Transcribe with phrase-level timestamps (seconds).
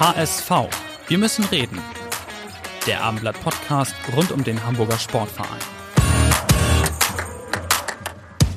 [0.00, 0.50] HSV.
[1.08, 1.76] Wir müssen reden.
[2.86, 5.60] Der Abendblatt Podcast rund um den Hamburger Sportverein.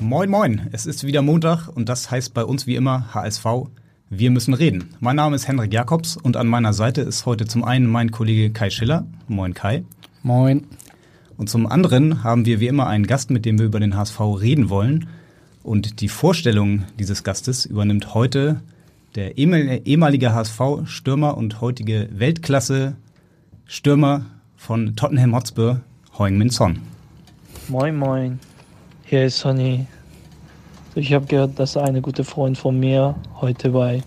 [0.00, 0.70] Moin, moin.
[0.72, 3.44] Es ist wieder Montag und das heißt bei uns wie immer HSV.
[4.08, 4.94] Wir müssen reden.
[5.00, 8.50] Mein Name ist Henrik Jakobs und an meiner Seite ist heute zum einen mein Kollege
[8.50, 9.06] Kai Schiller.
[9.28, 9.84] Moin, Kai.
[10.22, 10.66] Moin.
[11.36, 14.18] Und zum anderen haben wir wie immer einen Gast, mit dem wir über den HSV
[14.40, 15.08] reden wollen.
[15.62, 18.62] Und die Vorstellung dieses Gastes übernimmt heute
[19.14, 25.82] der ehemalige HSV-Stürmer und heutige Weltklasse-Stürmer von Tottenham Hotspur,
[26.18, 26.80] Heung-Min Son.
[27.68, 28.40] Moin, moin.
[29.04, 29.86] Hier ist Sonny.
[30.96, 34.02] Ich habe gehört, dass eine gute Freund von mir heute bei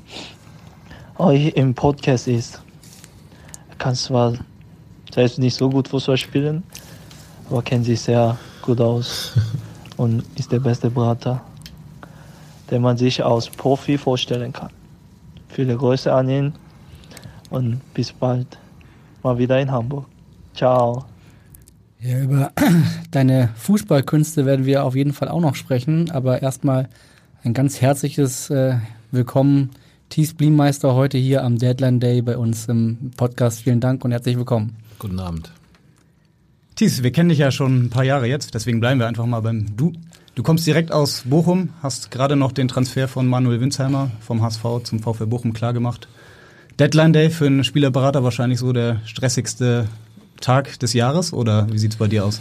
[1.18, 2.62] euch im Podcast ist.
[3.70, 4.34] Er kann zwar
[5.14, 6.64] selbst nicht so gut Fußball spielen,
[7.50, 9.32] aber kennt sich sehr gut aus
[9.98, 11.42] und ist der beste Berater,
[12.70, 14.72] den man sich als Profi vorstellen kann.
[15.58, 16.54] Viele Grüße an ihn
[17.50, 18.60] und bis bald
[19.24, 20.06] mal wieder in Hamburg.
[20.54, 21.06] Ciao.
[22.00, 22.52] Ja, über
[23.10, 26.90] deine Fußballkünste werden wir auf jeden Fall auch noch sprechen, aber erstmal
[27.44, 28.76] ein ganz herzliches äh,
[29.10, 29.72] Willkommen,
[30.10, 33.64] Thies Bliemeister, heute hier am Deadline Day bei uns im Podcast.
[33.64, 34.76] Vielen Dank und herzlich willkommen.
[35.00, 35.52] Guten Abend.
[36.76, 39.40] Thies, wir kennen dich ja schon ein paar Jahre jetzt, deswegen bleiben wir einfach mal
[39.40, 39.92] beim Du.
[40.38, 44.84] Du kommst direkt aus Bochum, hast gerade noch den Transfer von Manuel Winsheimer vom HSV
[44.84, 46.08] zum VfL Bochum klargemacht.
[46.78, 49.88] Deadline Day für einen Spielerberater wahrscheinlich so der stressigste
[50.40, 52.40] Tag des Jahres oder wie sieht's bei dir aus?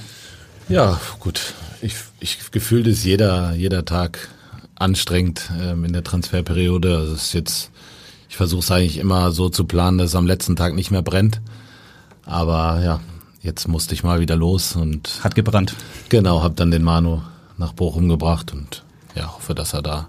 [0.68, 1.54] Ja, gut.
[1.80, 4.28] Ich, ich gefühlt ist jeder, jeder Tag
[4.74, 6.98] anstrengend ähm, in der Transferperiode.
[6.98, 7.70] Also es ist jetzt,
[8.28, 11.00] ich versuche es eigentlich immer so zu planen, dass es am letzten Tag nicht mehr
[11.00, 11.40] brennt.
[12.26, 13.00] Aber ja,
[13.40, 15.74] jetzt musste ich mal wieder los und hat gebrannt.
[16.10, 17.22] Genau, habe dann den Manu
[17.58, 18.84] nach Bochum gebracht und
[19.14, 20.08] ja, hoffe, dass er da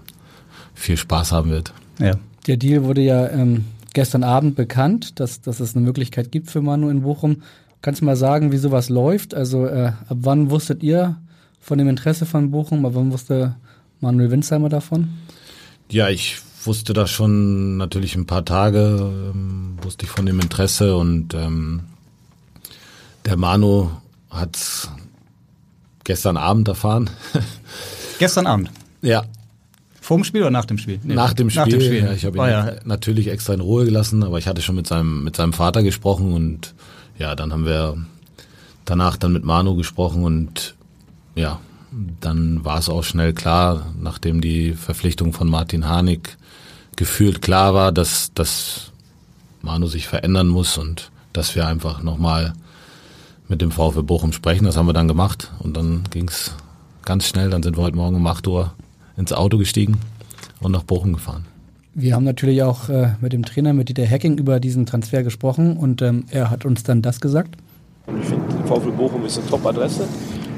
[0.74, 1.72] viel Spaß haben wird.
[1.98, 2.14] Ja.
[2.46, 6.62] Der Deal wurde ja ähm, gestern Abend bekannt, dass, dass es eine Möglichkeit gibt für
[6.62, 7.42] Manu in Bochum.
[7.82, 9.34] Kannst du mal sagen, wie sowas läuft?
[9.34, 11.16] Also äh, ab wann wusstet ihr
[11.60, 12.84] von dem Interesse von Bochum?
[12.86, 13.56] Ab wann wusste
[14.00, 15.08] Manuel Winsheimer davon?
[15.90, 20.96] Ja, ich wusste das schon natürlich ein paar Tage, ähm, wusste ich von dem Interesse
[20.96, 21.80] und ähm,
[23.24, 23.90] der Manu
[24.30, 24.90] hat
[26.08, 27.10] gestern Abend erfahren.
[28.18, 28.70] gestern Abend?
[29.02, 29.24] Ja.
[30.00, 30.98] Vor dem Spiel oder nach dem Spiel?
[31.02, 31.62] Nee, nach dem Spiel.
[31.62, 32.02] Nach dem Spiel.
[32.02, 32.72] Ja, ich habe ihn oh, ja.
[32.84, 36.32] natürlich extra in Ruhe gelassen, aber ich hatte schon mit seinem, mit seinem Vater gesprochen
[36.32, 36.74] und
[37.18, 37.98] ja, dann haben wir
[38.86, 40.76] danach dann mit Manu gesprochen und
[41.34, 41.60] ja,
[42.20, 46.38] dann war es auch schnell klar, nachdem die Verpflichtung von Martin Harnik
[46.96, 48.92] gefühlt klar war, dass, dass
[49.60, 52.54] Manu sich verändern muss und dass wir einfach nochmal
[53.48, 54.64] mit dem VfB Bochum sprechen.
[54.64, 56.54] Das haben wir dann gemacht und dann ging es
[57.04, 57.50] ganz schnell.
[57.50, 58.72] Dann sind wir heute Morgen um 8 Uhr
[59.16, 59.98] ins Auto gestiegen
[60.60, 61.46] und nach Bochum gefahren.
[61.94, 65.76] Wir haben natürlich auch äh, mit dem Trainer, mit Dieter Hacking, über diesen Transfer gesprochen
[65.76, 67.56] und ähm, er hat uns dann das gesagt.
[68.20, 70.06] Ich finde, VfL Bochum ist eine Top-Adresse,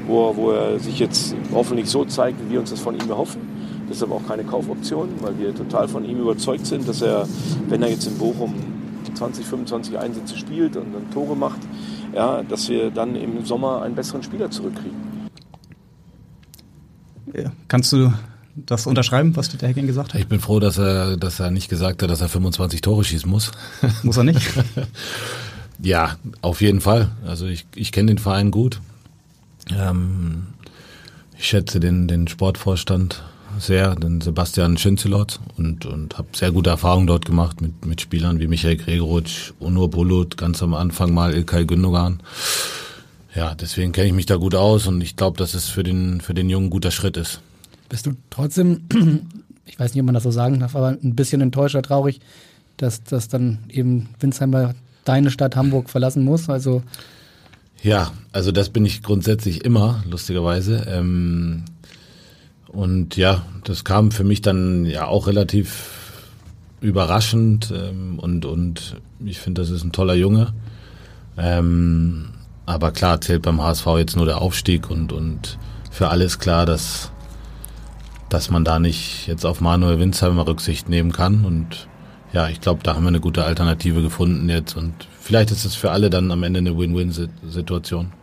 [0.07, 3.41] wo, wo er sich jetzt hoffentlich so zeigt, wie wir uns das von ihm erhoffen.
[3.89, 7.27] Deshalb auch keine Kaufoption, weil wir total von ihm überzeugt sind, dass er,
[7.67, 8.53] wenn er jetzt in Bochum
[9.15, 11.59] 20, 25 Einsätze spielt und dann Tore macht,
[12.13, 15.11] ja, dass wir dann im Sommer einen besseren Spieler zurückkriegen.
[17.33, 17.51] Ja.
[17.67, 18.11] Kannst du
[18.55, 20.19] das unterschreiben, was der Hacking gesagt hat?
[20.19, 23.29] Ich bin froh, dass er, dass er nicht gesagt hat, dass er 25 Tore schießen
[23.29, 23.51] muss.
[24.03, 24.41] Muss er nicht?
[25.81, 27.09] ja, auf jeden Fall.
[27.25, 28.81] Also ich, ich kenne den Verein gut.
[29.69, 30.47] Ähm,
[31.37, 33.23] ich schätze den, den Sportvorstand
[33.59, 38.39] sehr, den Sebastian Schinzelot und, und habe sehr gute Erfahrungen dort gemacht mit, mit Spielern
[38.39, 42.21] wie Michael Gregoritsch, Onur Bulut, ganz am Anfang mal Ilkay Gündogan.
[43.35, 46.21] Ja, deswegen kenne ich mich da gut aus und ich glaube, dass es für den,
[46.21, 47.41] für den Jungen ein guter Schritt ist.
[47.89, 48.81] Bist du trotzdem,
[49.65, 52.19] ich weiß nicht, ob man das so sagen darf, aber ein bisschen enttäuscht oder traurig,
[52.77, 54.75] dass, dass dann eben Winsheimer
[55.05, 56.49] deine Stadt Hamburg verlassen muss?
[56.49, 56.83] Also
[57.83, 60.85] ja, also das bin ich grundsätzlich immer, lustigerweise.
[60.87, 61.63] Ähm,
[62.71, 66.11] und ja, das kam für mich dann ja auch relativ
[66.79, 70.53] überraschend ähm, und, und ich finde, das ist ein toller Junge.
[71.37, 72.29] Ähm,
[72.65, 75.57] aber klar zählt beim HSV jetzt nur der Aufstieg und, und
[75.89, 77.11] für alles klar, dass,
[78.29, 81.43] dass man da nicht jetzt auf Manuel Winsheimer Rücksicht nehmen kann.
[81.43, 81.87] Und
[82.31, 84.77] ja, ich glaube, da haben wir eine gute Alternative gefunden jetzt.
[84.77, 88.13] Und vielleicht ist es für alle dann am Ende eine Win-Win-Situation.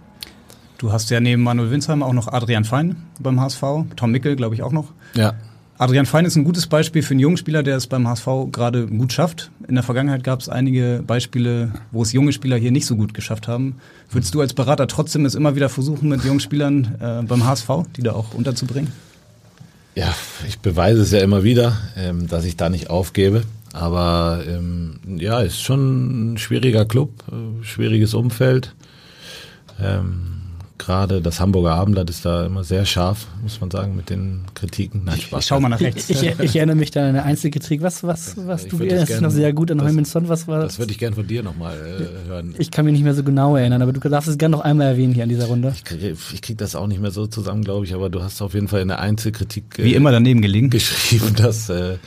[0.78, 3.62] Du hast ja neben Manuel Winsheimer auch noch Adrian Fein beim HSV,
[3.96, 4.92] Tom Mickel, glaube ich, auch noch.
[5.14, 5.34] Ja.
[5.76, 8.86] Adrian Fein ist ein gutes Beispiel für einen jungen Spieler, der es beim HSV gerade
[8.86, 9.50] gut schafft.
[9.66, 13.12] In der Vergangenheit gab es einige Beispiele, wo es junge Spieler hier nicht so gut
[13.12, 13.76] geschafft haben.
[14.10, 17.68] Würdest du als Berater trotzdem es immer wieder versuchen, mit jungen Spielern äh, beim HSV,
[17.96, 18.92] die da auch unterzubringen?
[19.96, 20.14] Ja,
[20.46, 23.42] ich beweise es ja immer wieder, ähm, dass ich da nicht aufgebe.
[23.72, 28.74] Aber ähm, ja, ist schon ein schwieriger Club, äh, schwieriges Umfeld.
[29.80, 30.37] Ähm,
[30.88, 35.02] gerade das Hamburger Abendblatt ist da immer sehr scharf, muss man sagen, mit den Kritiken.
[35.04, 35.32] Nein, Spaß.
[35.32, 36.08] Ich, ich schau mal nach rechts.
[36.08, 37.82] Ich, ich, ich, erinnere mich da an eine Einzelkritik.
[37.82, 40.30] Was, was, was du erinnerst noch sehr gut an Heumannsson.
[40.30, 40.78] Was war das?
[40.78, 42.54] würde ich gerne von dir nochmal äh, hören.
[42.56, 44.86] Ich kann mich nicht mehr so genau erinnern, aber du darfst es gerne noch einmal
[44.86, 45.74] erwähnen hier an dieser Runde.
[45.76, 48.54] Ich kriege krieg das auch nicht mehr so zusammen, glaube ich, aber du hast auf
[48.54, 51.98] jeden Fall in der Einzelkritik äh, wie immer daneben gelegen geschrieben, dass äh,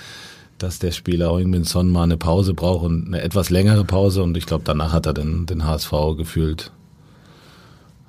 [0.57, 4.48] dass der Spieler Son mal eine Pause braucht und eine etwas längere Pause und ich
[4.48, 6.72] glaube, danach hat er den, den HSV gefühlt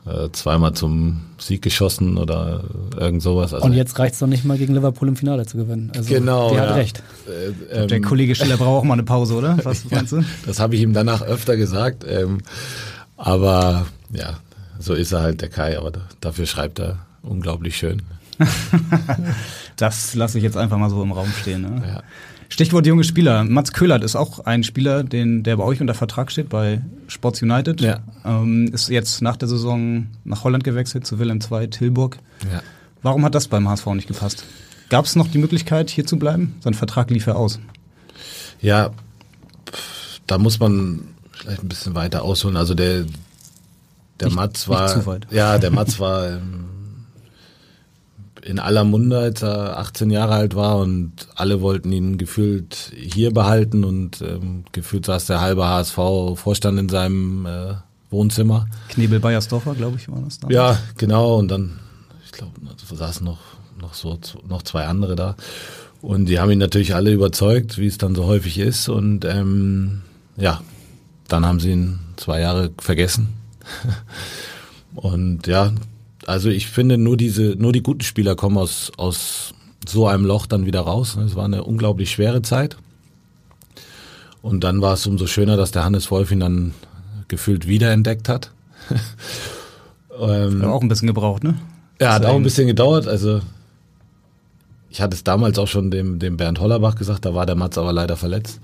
[0.05, 2.65] äh, zweimal zum Sieg geschossen oder
[2.97, 3.55] irgend sowas.
[3.55, 5.93] Also und jetzt reicht es doch nicht mal gegen Liverpool im Finale zu gewinnen.
[5.95, 6.51] Also genau.
[6.51, 6.69] Der ja.
[6.71, 7.03] hat recht.
[7.71, 9.59] Äh, ähm, der Kollege Schiller braucht auch mal eine Pause, oder?
[9.65, 10.25] Was ja, meinst du?
[10.47, 12.05] Das habe ich ihm danach öfter gesagt.
[12.09, 12.39] Ähm,
[13.17, 14.39] aber ja,
[14.79, 18.03] so ist er halt der Kai, aber dafür schreibt er unglaublich schön.
[19.77, 21.63] das lasse ich jetzt einfach mal so im Raum stehen.
[21.63, 21.83] Ne?
[21.87, 22.03] Ja.
[22.53, 23.45] Stichwort junge Spieler.
[23.45, 27.41] Mats Köhlert ist auch ein Spieler, den, der bei euch unter Vertrag steht, bei Sports
[27.41, 27.81] United.
[27.81, 28.01] Ja.
[28.27, 32.19] Ähm, ist jetzt nach der Saison nach Holland gewechselt, zu Willem II, Tilburg.
[32.53, 32.63] Ja.
[33.01, 34.45] Warum hat das beim HSV nicht gepasst?
[34.91, 36.55] Gab es noch die Möglichkeit, hier zu bleiben?
[36.61, 37.59] Sein Vertrag lief ja aus.
[38.61, 38.91] Ja,
[40.27, 42.59] da muss man vielleicht ein bisschen weiter ausholen.
[42.59, 43.07] Also der,
[44.21, 45.03] der nicht, Mats war.
[45.31, 46.67] Ja, der Mats war ähm,
[48.45, 53.33] in aller Munde, als er 18 Jahre alt war und alle wollten ihn gefühlt hier
[53.33, 57.75] behalten und ähm, gefühlt saß der halbe HSV-Vorstand in seinem äh,
[58.11, 58.67] Wohnzimmer.
[58.89, 60.49] Knebel Bayersdorfer, glaube ich, war das da.
[60.49, 61.37] Ja, genau.
[61.39, 61.79] Und dann,
[62.25, 63.39] ich glaube, da saßen noch,
[63.81, 64.19] noch so
[64.49, 65.37] noch zwei andere da.
[66.03, 68.89] Und die haben ihn natürlich alle überzeugt, wie es dann so häufig ist.
[68.89, 70.03] Und ähm,
[70.37, 70.61] ja,
[71.29, 73.29] dann haben sie ihn zwei Jahre vergessen.
[74.95, 75.73] und ja,
[76.27, 79.55] also ich finde nur diese, nur die guten Spieler kommen aus, aus
[79.87, 81.17] so einem Loch dann wieder raus.
[81.17, 82.77] Es war eine unglaublich schwere Zeit.
[84.41, 86.75] Und dann war es umso schöner, dass der Hannes Wolf ihn dann
[87.29, 88.51] gefühlt wiederentdeckt hat.
[90.21, 91.55] ähm, hat auch ein bisschen gebraucht, ne?
[92.01, 93.07] Ja, hat auch ein bisschen gedauert.
[93.07, 93.41] Also
[94.91, 97.79] ich hatte es damals auch schon dem, dem Bernd Hollerbach gesagt, da war der Mats
[97.79, 98.61] aber leider verletzt.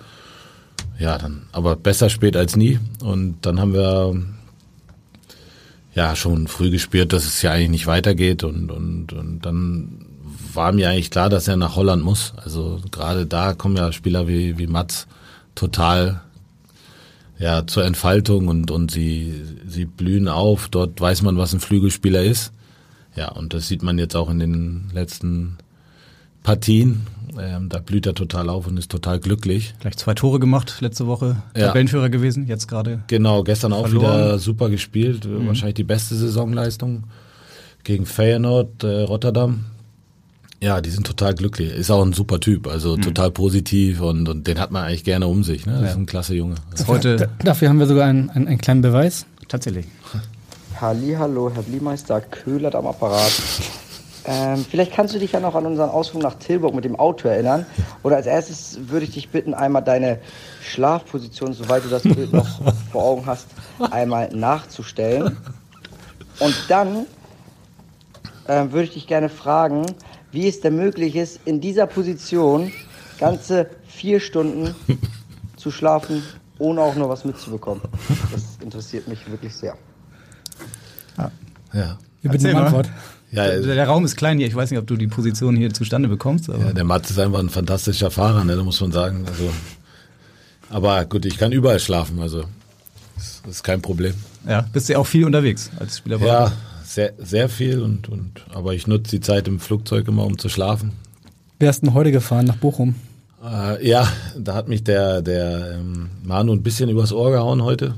[0.98, 2.78] Ja, dann, aber besser spät als nie.
[3.02, 4.14] Und dann haben wir
[5.98, 10.06] ja schon früh gespürt, dass es ja eigentlich nicht weitergeht und, und, und dann
[10.54, 12.34] war mir eigentlich klar, dass er nach Holland muss.
[12.36, 15.08] Also gerade da kommen ja Spieler wie, wie Mats
[15.56, 16.20] total
[17.38, 20.68] ja, zur Entfaltung und, und sie, sie blühen auf.
[20.68, 22.52] Dort weiß man, was ein Flügelspieler ist.
[23.16, 25.58] Ja, und das sieht man jetzt auch in den letzten
[26.44, 27.06] Partien.
[27.38, 29.74] Ähm, da blüht er total auf und ist total glücklich.
[29.80, 31.36] Gleich zwei Tore gemacht letzte Woche.
[31.56, 31.68] Ja.
[31.68, 33.02] Tabellenführer gewesen, jetzt gerade.
[33.08, 33.86] Genau, gestern verloren.
[33.86, 35.24] auch wieder super gespielt.
[35.24, 35.46] Mhm.
[35.46, 37.04] Wahrscheinlich die beste Saisonleistung
[37.84, 39.64] gegen Feyenoord, äh, Rotterdam.
[40.60, 41.72] Ja, die sind total glücklich.
[41.72, 43.02] Ist auch ein super Typ, also mhm.
[43.02, 45.66] total positiv und, und den hat man eigentlich gerne um sich.
[45.66, 45.72] Ne?
[45.72, 45.88] Das ja.
[45.90, 46.56] ist ein klasse Junge.
[46.86, 49.26] Heute Dafür haben wir sogar einen, einen, einen kleinen Beweis.
[49.46, 49.86] Tatsächlich.
[50.80, 53.32] Hallo, Herr Bliemeister, Köhlert am Apparat.
[54.30, 57.28] Ähm, vielleicht kannst du dich ja noch an unseren Ausflug nach Tilburg mit dem Auto
[57.28, 57.64] erinnern.
[58.02, 60.18] Oder als erstes würde ich dich bitten, einmal deine
[60.62, 62.46] Schlafposition, soweit du das Bild noch
[62.92, 63.46] vor Augen hast,
[63.90, 65.38] einmal nachzustellen.
[66.40, 67.06] Und dann
[68.46, 69.86] äh, würde ich dich gerne fragen,
[70.30, 72.70] wie es denn möglich ist, in dieser Position
[73.18, 74.74] ganze vier Stunden
[75.56, 76.22] zu schlafen,
[76.58, 77.82] ohne auch nur was mitzubekommen.
[78.30, 79.74] Das interessiert mich wirklich sehr.
[81.16, 81.30] Ja.
[81.72, 81.98] ja.
[82.20, 82.90] Wir bitten um Antwort.
[83.30, 84.46] Ja, der, der, Raum ist klein hier.
[84.46, 86.48] Ich weiß nicht, ob du die Position hier zustande bekommst.
[86.48, 89.24] ja, der Mats ist einfach ein fantastischer Fahrer, ne, da muss man sagen.
[89.26, 89.50] Also,
[90.70, 92.44] aber gut, ich kann überall schlafen, also
[93.16, 94.14] das ist kein Problem.
[94.46, 96.18] Ja, bist du ja auch viel unterwegs als Spieler?
[96.20, 96.52] Ja,
[96.84, 100.48] sehr, sehr viel und, und aber ich nutze die Zeit im Flugzeug immer, um zu
[100.48, 100.92] schlafen.
[101.58, 102.94] Wer ist denn heute gefahren nach Bochum?
[103.44, 104.08] Äh, ja,
[104.38, 107.94] da hat mich der, der ähm, Manu ein bisschen übers Ohr gehauen heute.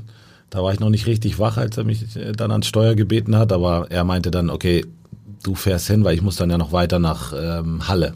[0.49, 3.35] Da war ich noch nicht richtig wach, als er mich äh, dann ans Steuer gebeten
[3.35, 4.85] hat, aber er meinte dann, okay,
[5.43, 8.13] du fährst hin, weil ich muss dann ja noch weiter nach ähm, Halle.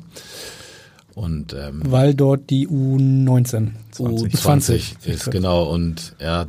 [1.13, 5.63] Und, ähm, weil dort die U19 20, U20 ist, genau.
[5.63, 6.48] Und ja,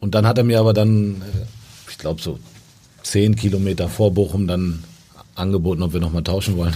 [0.00, 2.38] und dann hat er mir aber dann, äh, ich glaube so
[3.02, 4.84] zehn Kilometer vor Bochum dann
[5.34, 6.74] angeboten, ob wir nochmal tauschen wollen.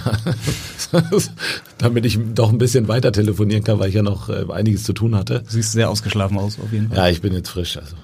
[1.79, 4.93] Damit ich doch ein bisschen weiter telefonieren kann, weil ich ja noch äh, einiges zu
[4.93, 5.41] tun hatte.
[5.41, 6.97] Du siehst sehr ausgeschlafen aus, auf jeden Fall.
[6.97, 7.77] Ja, ich bin jetzt frisch.
[7.77, 7.95] Also.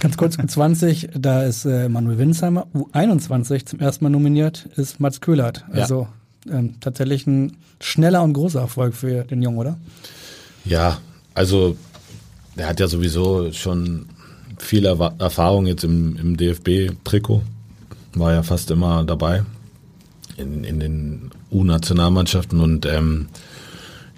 [0.00, 2.66] Ganz kurz, U20, da ist äh, Manuel Winsheimer.
[2.74, 5.64] U21 zum ersten Mal nominiert ist Mats Köhlert.
[5.72, 6.06] Also
[6.46, 6.58] ja.
[6.58, 9.78] ähm, tatsächlich ein schneller und großer Erfolg für den Jungen, oder?
[10.64, 10.98] Ja,
[11.34, 11.76] also
[12.56, 14.06] er hat ja sowieso schon
[14.58, 17.42] viel Erfahrung jetzt im, im DFB-Trikot.
[18.14, 19.44] War ja fast immer dabei
[20.36, 23.28] in, in den U-Nationalmannschaften und ähm,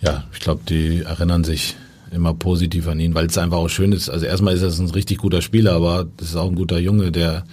[0.00, 1.76] ja, ich glaube, die erinnern sich
[2.10, 4.08] immer positiv an ihn, weil es einfach auch schön ist.
[4.08, 7.12] Also erstmal ist er ein richtig guter Spieler, aber das ist auch ein guter Junge,
[7.12, 7.44] der,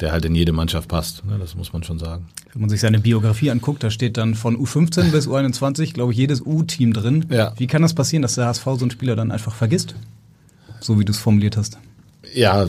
[0.00, 1.24] der halt in jede Mannschaft passt.
[1.24, 1.38] Ne?
[1.38, 2.26] Das muss man schon sagen.
[2.52, 6.18] Wenn man sich seine Biografie anguckt, da steht dann von U15 bis U21, glaube ich,
[6.18, 7.26] jedes U-Team drin.
[7.30, 7.52] Ja.
[7.56, 9.94] Wie kann das passieren, dass der HSV so einen Spieler dann einfach vergisst?
[10.80, 11.78] So wie du es formuliert hast.
[12.34, 12.68] Ja,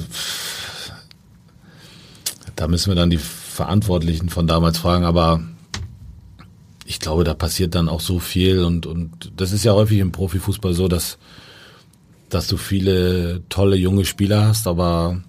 [2.56, 5.42] da müssen wir dann die Verantwortlichen von damals fragen, aber
[6.86, 10.12] ich glaube, da passiert dann auch so viel und, und das ist ja häufig im
[10.12, 11.18] Profifußball so, dass,
[12.30, 15.22] dass du viele tolle junge Spieler hast, aber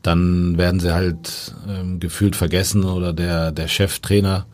[0.00, 4.46] dann werden sie halt ähm, gefühlt vergessen oder der, der Cheftrainer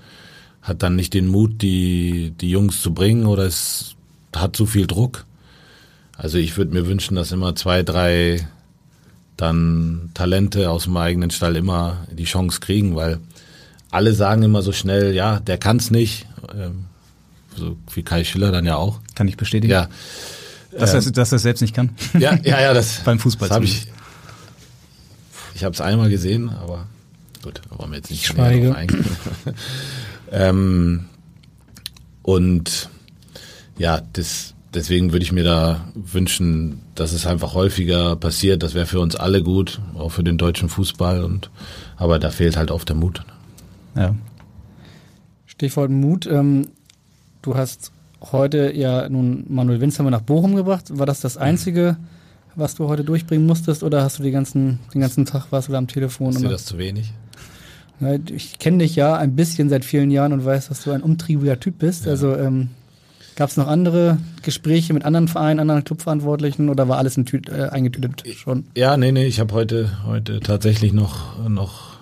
[0.60, 3.94] hat dann nicht den Mut, die, die Jungs zu bringen oder es
[4.34, 5.24] hat zu viel Druck.
[6.16, 8.46] Also ich würde mir wünschen, dass immer zwei, drei
[9.36, 13.20] dann Talente aus dem eigenen Stall immer die Chance kriegen, weil
[13.90, 16.26] alle sagen immer so schnell, ja, der kann's nicht.
[16.54, 16.84] Ähm,
[17.56, 19.00] so wie Kai Schiller dann ja auch.
[19.14, 19.72] Kann ich bestätigen.
[19.72, 19.88] Ja.
[20.70, 21.90] Dass, ähm, er, dass er selbst nicht kann.
[22.18, 23.48] Ja, ja, ja, das beim Fußball.
[23.48, 23.88] Das hab ich
[25.58, 26.86] ich habe es einmal gesehen, aber
[27.42, 28.76] gut, aber mir jetzt nicht Schweige.
[30.30, 31.06] ähm,
[32.22, 32.88] und
[33.76, 38.62] ja, das, deswegen würde ich mir da wünschen, dass es einfach häufiger passiert.
[38.62, 41.24] Das wäre für uns alle gut, auch für den deutschen Fußball.
[41.24, 41.50] Und
[41.96, 43.22] aber da fehlt halt oft der Mut.
[43.96, 44.14] Ja.
[45.58, 46.24] Stichwort Mut.
[46.26, 46.68] Ähm,
[47.42, 47.90] du hast
[48.30, 50.96] heute ja nun Manuel Winzheimer nach Bochum gebracht.
[50.96, 51.96] War das das einzige,
[52.54, 55.72] was du heute durchbringen musstest, oder hast du die ganzen, den ganzen Tag warst du
[55.72, 56.30] da am Telefon?
[56.30, 57.12] Ist dir das zu wenig?
[58.32, 61.58] Ich kenne dich ja ein bisschen seit vielen Jahren und weiß, dass du ein umtriebiger
[61.58, 62.04] Typ bist.
[62.04, 62.12] Ja.
[62.12, 62.68] Also ähm,
[63.34, 67.40] gab es noch andere Gespräche mit anderen Vereinen, anderen Clubverantwortlichen oder war alles in Tü
[67.50, 68.68] äh, eingetütet schon?
[68.76, 71.96] Ja, nee, nee, ich habe heute, heute tatsächlich noch, noch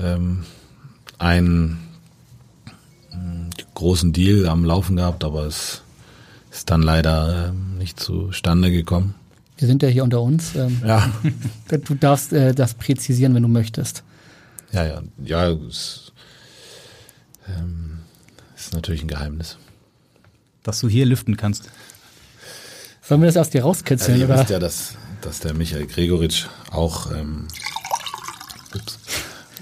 [0.00, 0.44] ähm,
[1.18, 1.91] einen
[3.82, 5.82] großen Deal am Laufen gehabt, aber es
[6.52, 9.14] ist dann leider ähm, nicht zustande gekommen.
[9.58, 10.54] Wir sind ja hier unter uns.
[10.54, 11.10] Ähm, ja.
[11.84, 14.04] Du darfst äh, das präzisieren, wenn du möchtest.
[14.70, 16.12] Ja, ja, ja, es
[17.48, 17.98] ähm,
[18.56, 19.58] ist natürlich ein Geheimnis.
[20.62, 21.68] Dass du hier lüften kannst.
[23.02, 24.16] Sollen wir das aus dir rauskitzeln?
[24.16, 24.40] Ja, ihr oder?
[24.40, 27.48] wisst ja, dass, dass der Michael Gregoritsch auch, ähm,
[28.74, 28.98] ups,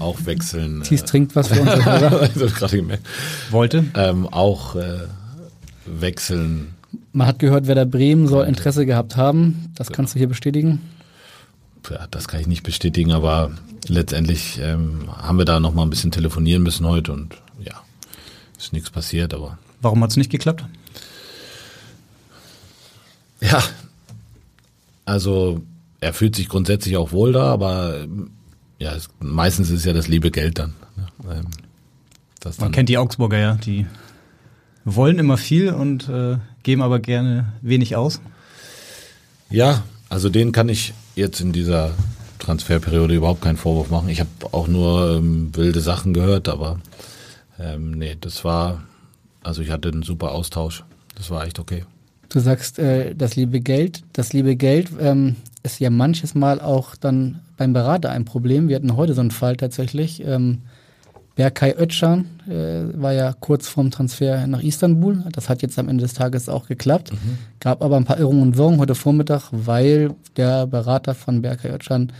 [0.01, 0.83] auch wechseln.
[0.83, 1.87] Thies äh, trinkt was für uns.
[1.87, 3.07] also, gerade gemerkt.
[3.51, 3.85] Wollte?
[3.95, 5.01] Ähm, auch äh,
[5.87, 6.75] wechseln.
[7.13, 9.73] Man hat gehört, Werder Bremen soll Interesse gehabt haben.
[9.75, 10.81] Das kannst du hier bestätigen?
[11.89, 13.53] Ja, das kann ich nicht bestätigen, aber
[13.89, 17.75] letztendlich ähm, haben wir da noch mal ein bisschen telefonieren müssen heute und ja,
[18.59, 19.59] ist nichts passiert, aber.
[19.81, 20.65] Warum hat es nicht geklappt?
[23.41, 23.63] Ja,
[25.07, 25.63] also
[26.01, 28.07] er fühlt sich grundsätzlich auch wohl da, aber
[28.81, 30.75] ja, es, meistens ist ja das liebe Geld dann.
[30.97, 31.07] Ne?
[31.31, 31.47] Ähm,
[32.41, 33.87] dann Man kennt die Augsburger ja, die
[34.85, 38.21] wollen immer viel und äh, geben aber gerne wenig aus.
[39.51, 41.93] Ja, also denen kann ich jetzt in dieser
[42.39, 44.09] Transferperiode überhaupt keinen Vorwurf machen.
[44.09, 46.81] Ich habe auch nur ähm, wilde Sachen gehört, aber
[47.59, 48.83] ähm, nee, das war,
[49.43, 50.85] also ich hatte einen super Austausch.
[51.17, 51.85] Das war echt okay.
[52.31, 56.97] Du sagst, äh, das liebe Geld, das liebe Geld ähm, ist ja manches Mal auch
[56.97, 58.69] dann beim Berater ein Problem.
[58.69, 60.25] Wir hatten heute so einen Fall tatsächlich.
[60.27, 60.63] Ähm,
[61.37, 65.25] Berkay Özcan äh, war ja kurz vorm Transfer nach Istanbul.
[65.31, 67.13] Das hat jetzt am Ende des Tages auch geklappt.
[67.13, 67.37] Mhm.
[67.61, 72.15] Gab aber ein paar Irrungen und Wirrungen heute Vormittag, weil der Berater von Berkay Özcan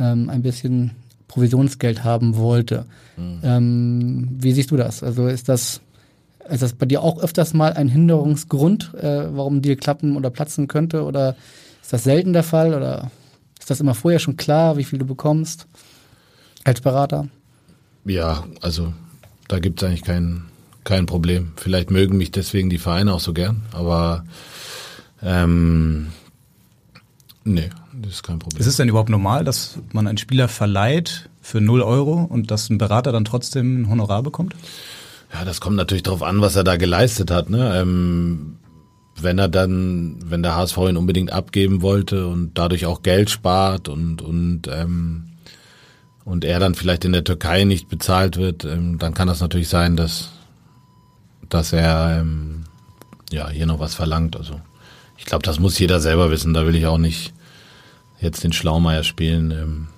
[0.00, 0.90] ähm, ein bisschen
[1.28, 2.86] Provisionsgeld haben wollte.
[3.16, 3.40] Mhm.
[3.44, 5.04] Ähm, wie siehst du das?
[5.04, 5.80] Also ist das,
[6.50, 10.66] ist das bei dir auch öfters mal ein Hinderungsgrund, äh, warum dir klappen oder platzen
[10.66, 11.04] könnte?
[11.04, 11.36] Oder
[11.80, 12.74] ist das selten der Fall?
[12.74, 13.12] Oder
[13.62, 15.68] ist das immer vorher schon klar, wie viel du bekommst
[16.64, 17.28] als Berater?
[18.04, 18.92] Ja, also
[19.46, 20.46] da gibt es eigentlich kein,
[20.82, 21.52] kein Problem.
[21.54, 24.24] Vielleicht mögen mich deswegen die Vereine auch so gern, aber
[25.22, 26.08] ähm,
[27.44, 28.60] nee, das ist kein Problem.
[28.60, 32.68] Ist es denn überhaupt normal, dass man einen Spieler verleiht für 0 Euro und dass
[32.68, 34.56] ein Berater dann trotzdem ein Honorar bekommt?
[35.32, 37.48] Ja, das kommt natürlich darauf an, was er da geleistet hat.
[37.48, 37.80] Ne?
[37.80, 38.56] Ähm,
[39.20, 43.88] wenn er dann, wenn der HSV ihn unbedingt abgeben wollte und dadurch auch Geld spart
[43.88, 45.32] und, und ähm,
[46.24, 49.68] und er dann vielleicht in der Türkei nicht bezahlt wird, ähm, dann kann das natürlich
[49.68, 50.30] sein, dass,
[51.48, 52.64] dass er ähm,
[53.30, 54.36] ja hier noch was verlangt.
[54.36, 54.60] Also
[55.16, 56.54] ich glaube, das muss jeder selber wissen.
[56.54, 57.32] Da will ich auch nicht
[58.20, 59.50] jetzt den Schlaumeier spielen.
[59.50, 59.88] Ähm,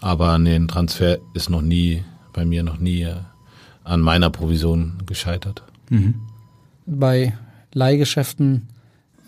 [0.00, 3.16] aber nee, ein Transfer ist noch nie bei mir noch nie äh,
[3.84, 5.62] an meiner Provision gescheitert.
[5.88, 6.14] Mhm.
[6.86, 7.36] Bei
[7.72, 8.68] Leihgeschäften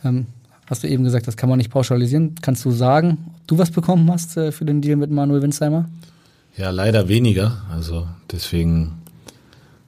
[0.05, 0.27] ähm,
[0.67, 2.35] hast du eben gesagt, das kann man nicht pauschalisieren.
[2.41, 5.89] Kannst du sagen, ob du was bekommen hast äh, für den Deal mit Manuel Winsheimer?
[6.57, 7.63] Ja, leider weniger.
[7.71, 8.93] Also deswegen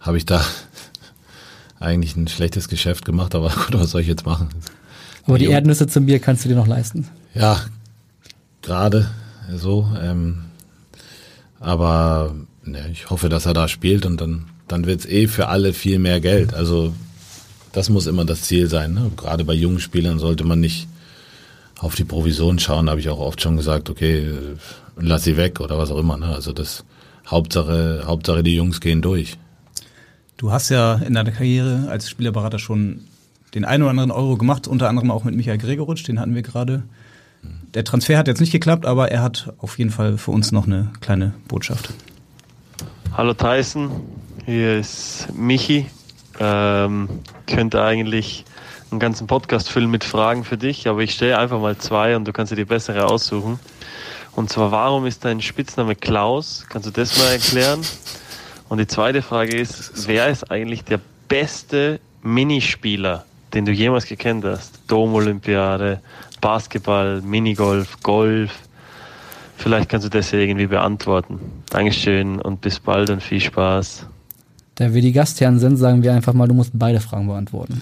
[0.00, 0.44] habe ich da
[1.80, 4.48] eigentlich ein schlechtes Geschäft gemacht, aber gut, was soll ich jetzt machen?
[5.26, 7.08] Aber die, die Erdnüsse zum Bier kannst du dir noch leisten.
[7.34, 7.60] Ja,
[8.62, 9.10] gerade
[9.54, 9.88] so.
[10.00, 10.44] Ähm,
[11.60, 15.48] aber ne, ich hoffe, dass er da spielt und dann, dann wird es eh für
[15.48, 16.52] alle viel mehr Geld.
[16.52, 16.92] Also
[17.74, 18.94] das muss immer das Ziel sein.
[18.94, 19.10] Ne?
[19.16, 20.88] Gerade bei jungen Spielern sollte man nicht
[21.78, 24.32] auf die Provision schauen, habe ich auch oft schon gesagt, okay,
[24.96, 26.16] lass sie weg oder was auch immer.
[26.16, 26.26] Ne?
[26.26, 26.84] Also das
[27.26, 29.36] Hauptsache, Hauptsache die Jungs gehen durch.
[30.36, 33.00] Du hast ja in deiner Karriere als Spielerberater schon
[33.54, 36.42] den einen oder anderen Euro gemacht, unter anderem auch mit Michael Gregoritsch, den hatten wir
[36.42, 36.84] gerade.
[37.74, 40.66] Der Transfer hat jetzt nicht geklappt, aber er hat auf jeden Fall für uns noch
[40.66, 41.92] eine kleine Botschaft.
[43.12, 43.90] Hallo Tyson,
[44.46, 45.86] hier ist Michi.
[46.40, 47.08] Ähm,
[47.46, 48.44] könnte eigentlich
[48.90, 52.26] einen ganzen Podcast füllen mit Fragen für dich, aber ich stelle einfach mal zwei und
[52.26, 53.58] du kannst dir die bessere aussuchen.
[54.36, 56.66] Und zwar, warum ist dein Spitzname Klaus?
[56.68, 57.80] Kannst du das mal erklären?
[58.68, 64.44] Und die zweite Frage ist, wer ist eigentlich der beste Minispieler, den du jemals gekannt
[64.44, 64.80] hast?
[64.88, 66.00] Dom-Olympiade,
[66.40, 68.52] Basketball, Minigolf, Golf.
[69.56, 71.38] Vielleicht kannst du das ja irgendwie beantworten.
[71.70, 74.06] Dankeschön und bis bald und viel Spaß.
[74.76, 77.80] Da wir die Gastherren sind, sagen wir einfach mal, du musst beide Fragen beantworten.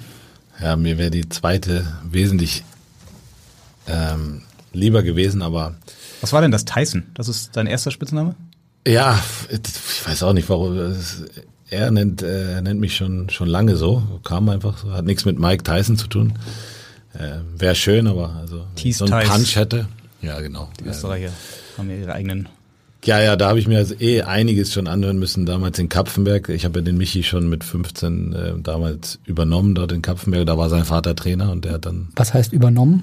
[0.60, 2.64] Ja, mir wäre die zweite wesentlich
[3.88, 5.74] ähm, lieber gewesen, aber.
[6.20, 7.04] Was war denn das Tyson?
[7.14, 8.34] Das ist dein erster Spitzname?
[8.86, 9.18] Ja,
[9.50, 10.94] ich weiß auch nicht, warum.
[11.70, 14.02] Er nennt, äh, nennt mich schon, schon lange so.
[14.24, 14.92] Kam einfach so.
[14.92, 16.34] Hat nichts mit Mike Tyson zu tun.
[17.14, 19.88] Äh, Wäre schön, aber also wenn ich so einen Punch hätte.
[20.20, 20.68] Ja, genau.
[20.78, 21.30] Die Österreicher
[21.78, 22.48] haben ja ihre eigenen.
[23.04, 26.48] Ja, ja, da habe ich mir also eh einiges schon anhören müssen, damals in Kapfenberg.
[26.48, 30.46] Ich habe ja den Michi schon mit 15 äh, damals übernommen dort in Kapfenberg.
[30.46, 32.08] Da war sein Vater Trainer und der hat dann.
[32.14, 33.02] Was heißt übernommen?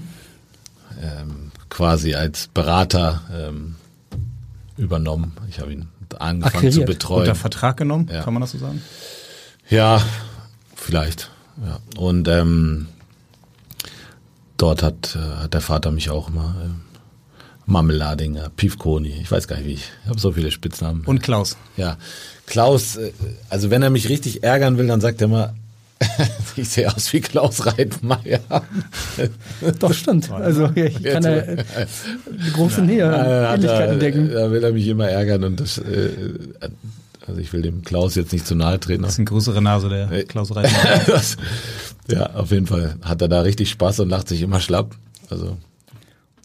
[1.02, 3.76] Ähm, quasi als Berater ähm,
[4.78, 5.34] übernommen.
[5.50, 6.74] Ich habe ihn angefangen Akquiriert.
[6.74, 7.22] zu betreuen.
[7.22, 8.24] Unter Vertrag genommen, ja.
[8.24, 8.82] kann man das so sagen?
[9.70, 10.02] Ja,
[10.76, 11.30] vielleicht.
[11.64, 11.80] Ja.
[11.98, 12.88] Und ähm,
[14.58, 16.89] dort hat, äh, hat der Vater mich auch immer äh,
[17.70, 19.92] Marmeladinger, Piefkoni, ich weiß gar nicht wie ich.
[20.04, 21.04] Ich habe so viele Spitznamen.
[21.06, 21.56] Und Klaus.
[21.78, 21.98] Ja.
[22.48, 23.12] Klaus, äh,
[23.50, 25.54] also wenn er mich richtig ärgern will, dann sagt er mal,
[26.56, 28.40] ich sehe aus wie Klaus Reitmeier.
[29.80, 30.32] Doch, stimmt.
[30.32, 31.58] Also ich kann ja eine
[32.54, 34.32] große Nähe, Ähnlichkeiten entdecken.
[34.32, 36.10] Da will er mich immer ärgern und das, äh,
[37.28, 39.04] also ich will dem Klaus jetzt nicht zu nahe treten.
[39.04, 41.02] Das ist eine größere Nase, der Klaus Reitmeier.
[41.08, 41.38] das,
[42.10, 44.96] ja, auf jeden Fall hat er da richtig Spaß und lacht sich immer schlapp.
[45.30, 45.58] Also.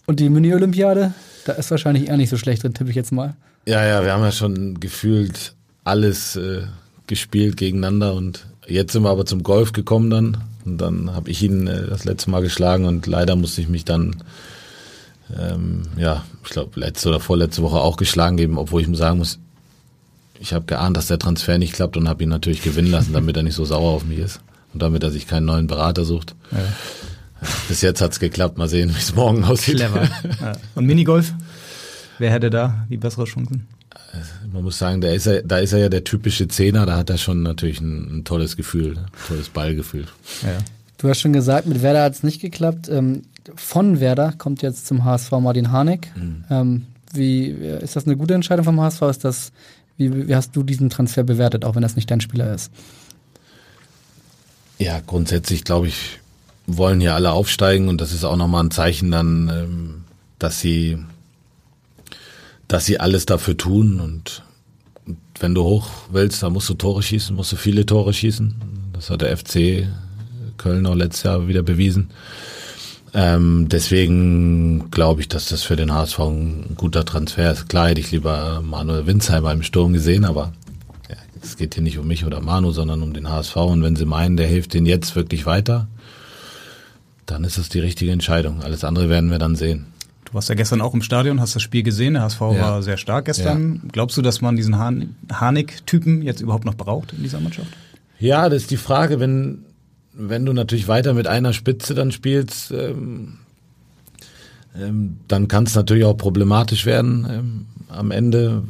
[0.05, 1.13] Und die Mini-Olympiade,
[1.45, 3.35] da ist wahrscheinlich eher nicht so schlecht drin, tippe ich jetzt mal.
[3.65, 6.63] Ja, ja, wir haben ja schon gefühlt alles äh,
[7.07, 11.41] gespielt gegeneinander und jetzt sind wir aber zum Golf gekommen dann und dann habe ich
[11.41, 14.17] ihn äh, das letzte Mal geschlagen und leider musste ich mich dann
[15.37, 19.17] ähm, ja, ich glaube letzte oder vorletzte Woche auch geschlagen geben, obwohl ich ihm sagen
[19.17, 19.39] muss,
[20.39, 23.37] ich habe geahnt, dass der Transfer nicht klappt und habe ihn natürlich gewinnen lassen, damit
[23.37, 24.41] er nicht so sauer auf mich ist
[24.73, 26.35] und damit er sich keinen neuen Berater sucht.
[26.51, 26.59] Ja.
[27.67, 28.57] Bis jetzt hat's geklappt.
[28.57, 29.77] Mal sehen, wie es morgen aussieht.
[29.77, 30.07] Clever.
[30.75, 31.33] Und Minigolf?
[32.17, 33.67] Wer hätte da die bessere Chancen?
[34.51, 36.85] Man muss sagen, da ist er, da ist er ja der typische Zehner.
[36.85, 40.05] Da hat er schon natürlich ein, ein tolles Gefühl, ein tolles Ballgefühl.
[40.43, 40.57] Ja.
[40.97, 42.87] Du hast schon gesagt, mit Werder hat's nicht geklappt.
[42.89, 43.23] Ähm,
[43.55, 46.11] von Werder kommt jetzt zum HSV Martin Harnik.
[46.15, 46.43] Mhm.
[46.49, 49.01] Ähm, wie ist das eine gute Entscheidung vom HSV?
[49.03, 49.51] Ist das
[49.97, 52.71] wie, wie hast du diesen Transfer bewertet, auch wenn das nicht dein Spieler ist?
[54.77, 56.19] Ja, grundsätzlich glaube ich,
[56.67, 60.03] wollen hier alle aufsteigen und das ist auch nochmal ein Zeichen dann, ähm,
[60.39, 60.97] dass sie,
[62.67, 64.43] dass sie alles dafür tun und
[65.39, 68.55] wenn du hoch willst, dann musst du Tore schießen, musst du viele Tore schießen.
[68.93, 69.87] Das hat der FC
[70.57, 72.09] Köln auch letztes Jahr wieder bewiesen.
[73.13, 77.69] Ähm, deswegen glaube ich, dass das für den HSV ein guter Transfer ist.
[77.69, 80.53] Klar hätte ich lieber Manuel Winsheimer im Sturm gesehen, aber
[81.09, 83.55] ja, es geht hier nicht um mich oder Manu, sondern um den HSV.
[83.55, 85.87] Und wenn sie meinen, der hilft denen jetzt wirklich weiter,
[87.25, 88.61] dann ist es die richtige Entscheidung.
[88.61, 89.87] Alles andere werden wir dann sehen.
[90.25, 92.13] Du warst ja gestern auch im Stadion, hast das Spiel gesehen.
[92.13, 92.61] Der HSV ja.
[92.61, 93.75] war sehr stark gestern.
[93.83, 93.89] Ja.
[93.91, 97.69] Glaubst du, dass man diesen Harnik-Typen jetzt überhaupt noch braucht in dieser Mannschaft?
[98.19, 99.65] Ja, das ist die Frage, wenn,
[100.13, 103.39] wenn du natürlich weiter mit einer Spitze dann spielst, ähm,
[104.79, 108.63] ähm, dann kann es natürlich auch problematisch werden ähm, am Ende,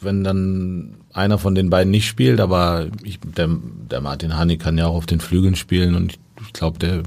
[0.00, 3.48] wenn dann einer von den beiden nicht spielt, aber ich, der,
[3.90, 7.02] der Martin Hani kann ja auch auf den Flügeln spielen und ich, ich glaube, der,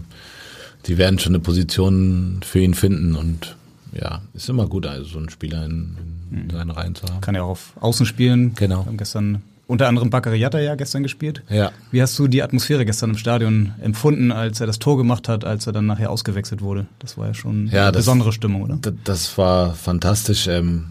[0.87, 3.55] die werden schon eine Position für ihn finden und
[3.93, 5.97] ja, ist immer gut, also so einen Spieler in,
[6.31, 6.49] in mhm.
[6.49, 7.21] seinen Reihen zu haben.
[7.21, 8.53] Kann ja auch auf Außen spielen.
[8.55, 8.81] Genau.
[8.81, 11.43] Wir haben gestern unter anderem Baccariata ja gestern gespielt.
[11.49, 11.71] Ja.
[11.91, 15.43] Wie hast du die Atmosphäre gestern im Stadion empfunden, als er das Tor gemacht hat,
[15.43, 16.87] als er dann nachher ausgewechselt wurde?
[16.99, 18.77] Das war ja schon ja, eine das, besondere Stimmung, oder?
[18.81, 20.47] Das, das war fantastisch.
[20.47, 20.85] Ähm,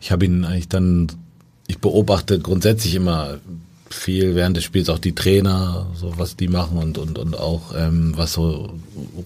[0.00, 1.08] ich habe ihn eigentlich dann,
[1.66, 3.38] ich beobachte grundsätzlich immer
[3.90, 7.74] viel während des Spiels auch die Trainer, so was die machen und und und auch
[7.76, 8.74] ähm, was so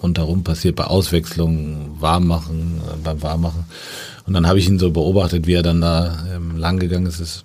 [0.03, 3.64] rundherum passiert bei Auswechslungen, Warmmachen, äh, beim Warmmachen.
[4.27, 7.20] Und dann habe ich ihn so beobachtet, wie er dann da ähm, lang gegangen ist.
[7.20, 7.44] ist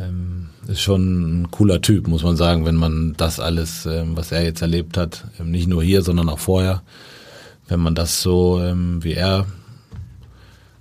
[0.00, 4.32] ähm, ist schon ein cooler Typ, muss man sagen, wenn man das alles, ähm, was
[4.32, 6.82] er jetzt erlebt hat, ähm, nicht nur hier, sondern auch vorher,
[7.68, 9.46] wenn man das so ähm, wie er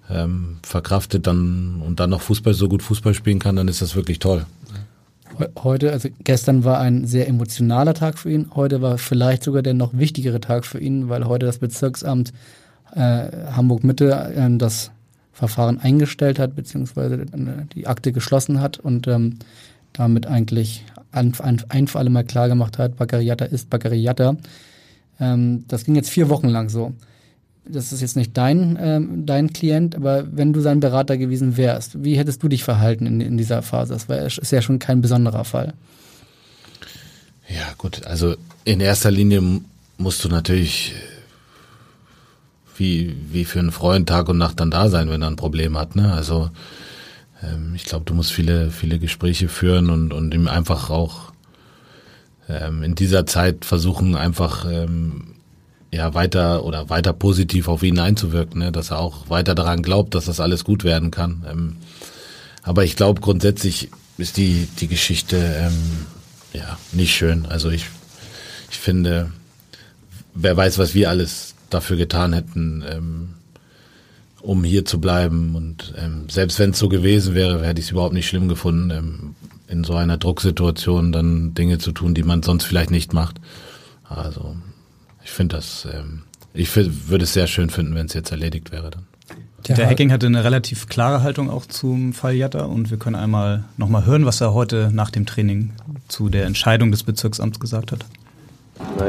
[0.09, 3.95] ähm, verkraftet dann und dann noch Fußball so gut Fußball spielen kann, dann ist das
[3.95, 4.45] wirklich toll.
[5.63, 8.51] Heute, also gestern war ein sehr emotionaler Tag für ihn.
[8.55, 12.33] Heute war vielleicht sogar der noch wichtigere Tag für ihn, weil heute das Bezirksamt
[12.93, 14.91] äh, Hamburg Mitte äh, das
[15.31, 17.27] Verfahren eingestellt hat, beziehungsweise äh,
[17.73, 19.39] die Akte geschlossen hat und ähm,
[19.93, 24.37] damit eigentlich ein, ein, ein für alle Mal klar gemacht hat, Baccariata ist Baccariata.
[25.19, 26.93] Ähm, das ging jetzt vier Wochen lang so
[27.65, 32.03] das ist jetzt nicht dein, ähm, dein Klient, aber wenn du sein Berater gewesen wärst,
[32.03, 33.93] wie hättest du dich verhalten in, in dieser Phase?
[33.93, 35.73] Das war, ist ja schon kein besonderer Fall.
[37.47, 39.61] Ja, gut, also in erster Linie
[39.97, 40.93] musst du natürlich
[42.77, 45.77] wie, wie für einen Freund Tag und Nacht dann da sein, wenn er ein Problem
[45.77, 45.95] hat.
[45.95, 46.11] Ne?
[46.13, 46.49] Also
[47.43, 51.31] ähm, ich glaube, du musst viele, viele Gespräche führen und, und ihm einfach auch
[52.49, 55.30] ähm, in dieser Zeit versuchen, einfach ähm,
[55.91, 58.71] ja weiter oder weiter positiv auf ihn einzuwirken, ne?
[58.71, 61.45] dass er auch weiter daran glaubt, dass das alles gut werden kann.
[61.49, 61.75] Ähm,
[62.63, 66.05] aber ich glaube grundsätzlich ist die die Geschichte ähm,
[66.53, 67.45] ja nicht schön.
[67.45, 67.87] Also ich
[68.69, 69.31] ich finde,
[70.33, 73.29] wer weiß, was wir alles dafür getan hätten, ähm,
[74.41, 75.55] um hier zu bleiben.
[75.55, 78.91] Und ähm, selbst wenn es so gewesen wäre, hätte ich es überhaupt nicht schlimm gefunden,
[78.91, 79.35] ähm,
[79.67, 83.39] in so einer Drucksituation dann Dinge zu tun, die man sonst vielleicht nicht macht.
[84.07, 84.55] Also
[85.31, 88.91] ich finde das, ähm, ich würde es sehr schön finden, wenn es jetzt erledigt wäre
[88.91, 89.03] dann.
[89.65, 93.63] Der Hacking hatte eine relativ klare Haltung auch zum Fall Jatta und wir können einmal
[93.77, 95.71] nochmal hören, was er heute nach dem Training
[96.09, 98.03] zu der Entscheidung des Bezirksamts gesagt hat.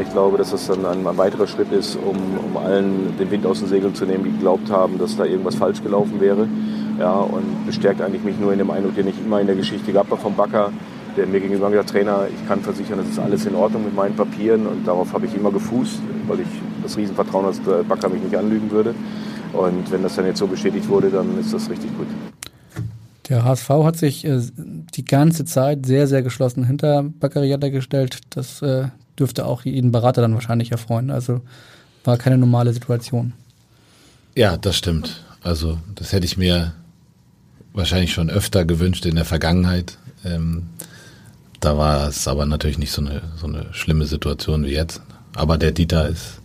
[0.00, 3.44] ich glaube, dass das dann ein, ein weiterer Schritt ist, um, um allen den Wind
[3.44, 6.46] aus den Segeln zu nehmen, die geglaubt haben, dass da irgendwas falsch gelaufen wäre.
[7.00, 9.90] Ja, und bestärkt eigentlich mich nur in dem Eindruck, den ich immer in der Geschichte
[9.92, 10.70] gehabt habe vom Backer,
[11.16, 14.16] der mir gegenüber gesagt Trainer, ich kann versichern, das ist alles in Ordnung mit meinen
[14.16, 16.48] Papieren und darauf habe ich immer gefußt, weil ich
[16.82, 18.94] das Riesenvertrauen habe, dass der Backer mich nicht anlügen würde.
[19.52, 22.06] Und wenn das dann jetzt so bestätigt wurde, dann ist das richtig gut.
[23.28, 28.18] Der HSV hat sich äh, die ganze Zeit sehr, sehr geschlossen hinter Baccariata gestellt.
[28.30, 31.10] Das äh, dürfte auch jeden Berater dann wahrscheinlich erfreuen.
[31.10, 31.42] Also
[32.04, 33.32] war keine normale Situation.
[34.34, 35.24] Ja, das stimmt.
[35.42, 36.72] Also das hätte ich mir
[37.72, 39.98] wahrscheinlich schon öfter gewünscht in der Vergangenheit.
[40.24, 40.64] Ähm,
[41.62, 45.00] da war es aber natürlich nicht so eine, so eine schlimme Situation wie jetzt.
[45.34, 46.40] Aber der Dieter ist,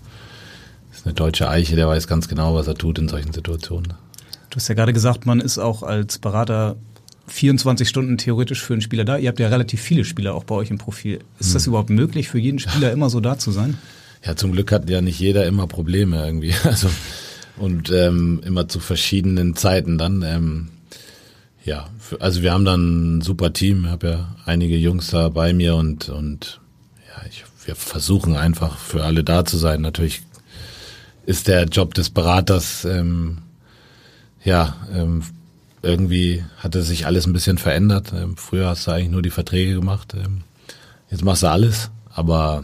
[0.93, 3.93] ist eine deutsche Eiche, der weiß ganz genau, was er tut in solchen Situationen.
[4.49, 6.77] Du hast ja gerade gesagt, man ist auch als Berater
[7.27, 9.17] 24 Stunden theoretisch für einen Spieler da.
[9.17, 11.19] Ihr habt ja relativ viele Spieler auch bei euch im Profil.
[11.39, 11.53] Ist hm.
[11.53, 13.77] das überhaupt möglich, für jeden Spieler immer so da zu sein?
[14.23, 16.53] Ja, zum Glück hat ja nicht jeder immer Probleme irgendwie.
[16.63, 16.89] Also
[17.58, 20.21] und ähm, immer zu verschiedenen Zeiten dann.
[20.21, 20.67] Ähm,
[21.67, 23.84] ja, also wir haben dann ein super Team.
[23.84, 26.62] Ich habe ja einige Jungs da bei mir und, und
[27.10, 29.82] ja, ich, wir versuchen einfach für alle da zu sein.
[29.82, 30.21] Natürlich
[31.25, 33.39] ist der Job des Beraters, ähm,
[34.45, 35.23] ja, ähm,
[35.82, 38.13] irgendwie hatte sich alles ein bisschen verändert.
[38.15, 40.13] Ähm, früher hast du eigentlich nur die Verträge gemacht.
[40.15, 40.43] Ähm,
[41.12, 41.91] jetzt machst du alles.
[42.15, 42.63] Aber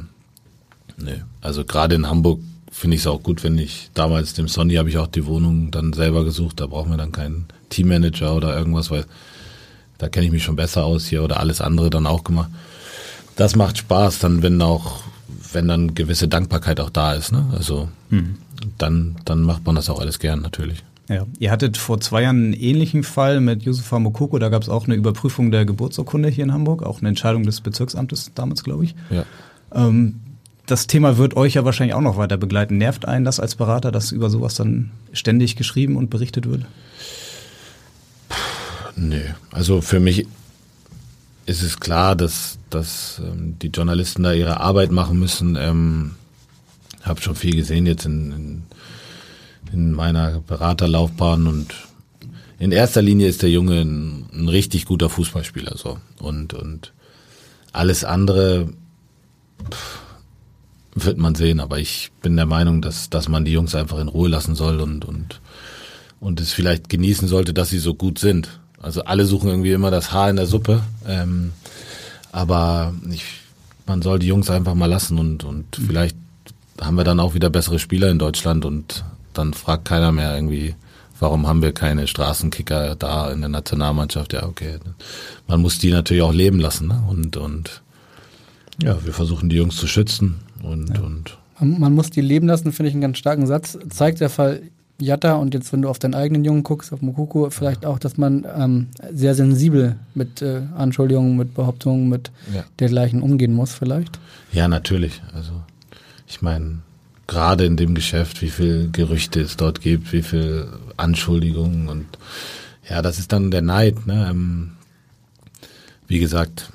[0.96, 2.40] nee, also gerade in Hamburg
[2.72, 5.72] finde ich es auch gut, wenn ich damals dem Sonny habe ich auch die Wohnung
[5.72, 6.62] dann selber gesucht.
[6.62, 9.06] Da brauchen wir dann keinen Teammanager oder irgendwas, weil
[9.98, 12.50] da kenne ich mich schon besser aus hier oder alles andere dann auch gemacht.
[13.36, 15.02] Das macht Spaß, dann wenn auch,
[15.52, 17.46] wenn dann gewisse Dankbarkeit auch da ist, ne?
[17.56, 18.38] Also mhm.
[18.78, 20.84] dann, dann macht man das auch alles gern natürlich.
[21.10, 24.70] Ja, ihr hattet vor zwei Jahren einen ähnlichen Fall mit Yusufa Mokoko, da gab es
[24.70, 28.86] auch eine Überprüfung der Geburtsurkunde hier in Hamburg, auch eine Entscheidung des Bezirksamtes damals, glaube
[28.86, 28.96] ich.
[29.10, 29.26] Ja.
[29.74, 30.20] Ähm,
[30.66, 32.78] das Thema wird euch ja wahrscheinlich auch noch weiter begleiten.
[32.78, 36.66] Nervt einen das als Berater, dass über sowas dann ständig geschrieben und berichtet wird?
[38.96, 40.28] Nö, also für mich
[41.46, 45.56] ist es klar, dass, dass ähm, die Journalisten da ihre Arbeit machen müssen.
[45.56, 46.12] Ähm,
[47.04, 48.64] habe schon viel gesehen jetzt in, in,
[49.72, 51.76] in meiner Beraterlaufbahn und
[52.60, 56.94] in erster Linie ist der Junge ein, ein richtig guter Fußballspieler so und und
[57.74, 58.70] alles andere
[59.70, 60.00] pff,
[60.96, 64.08] wird man sehen, aber ich bin der Meinung, dass dass man die Jungs einfach in
[64.08, 65.42] Ruhe lassen soll und und
[66.22, 68.62] und es vielleicht genießen sollte, dass sie so gut sind.
[68.84, 71.54] Also alle suchen irgendwie immer das Haar in der Suppe, ähm,
[72.32, 73.24] aber ich,
[73.88, 75.88] man soll die Jungs einfach mal lassen und und mhm.
[75.88, 76.18] vielleicht
[76.82, 80.76] haben wir dann auch wieder bessere Spieler in Deutschland und dann fragt keiner mehr irgendwie,
[81.20, 84.34] warum haben wir keine Straßenkicker da in der Nationalmannschaft?
[84.34, 84.78] Ja, okay.
[85.48, 86.88] Man muss die natürlich auch leben lassen.
[86.88, 87.04] Ne?
[87.08, 87.82] Und, und
[88.82, 91.02] ja, wir versuchen die Jungs zu schützen und, ja.
[91.02, 93.78] und man muss die leben lassen, finde ich einen ganz starken Satz.
[93.90, 94.64] Zeigt der Fall
[95.04, 98.18] Jatta und jetzt, wenn du auf deinen eigenen Jungen guckst, auf Mukoko, vielleicht auch, dass
[98.18, 102.64] man ähm, sehr sensibel mit äh, Anschuldigungen, mit Behauptungen, mit ja.
[102.80, 104.20] dergleichen umgehen muss, vielleicht?
[104.52, 105.22] Ja, natürlich.
[105.34, 105.52] Also
[106.28, 106.80] ich meine,
[107.28, 112.06] gerade in dem Geschäft, wie viel Gerüchte es dort gibt, wie viel Anschuldigungen und
[112.90, 114.08] ja, das ist dann der Neid.
[114.08, 114.28] Ne?
[114.30, 114.72] Ähm,
[116.08, 116.70] wie gesagt,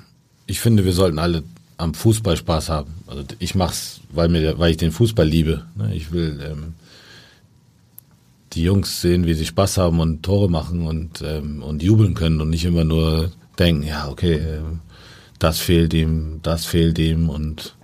[0.47, 1.43] ich finde, wir sollten alle
[1.77, 2.93] am Fußball Spaß haben.
[3.07, 5.65] Also ich mach's, weil mir, weil ich den Fußball liebe.
[5.75, 5.95] Ne?
[5.95, 6.73] Ich will ähm,
[8.53, 12.41] die Jungs sehen, wie sie Spaß haben und Tore machen und ähm, und jubeln können
[12.41, 14.61] und nicht immer nur denken, ja okay, äh,
[15.37, 17.75] das fehlt ihm, das fehlt ihm und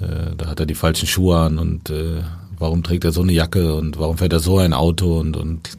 [0.00, 2.22] äh, da hat er die falschen Schuhe an und äh,
[2.58, 5.78] warum trägt er so eine Jacke und warum fährt er so ein Auto und, und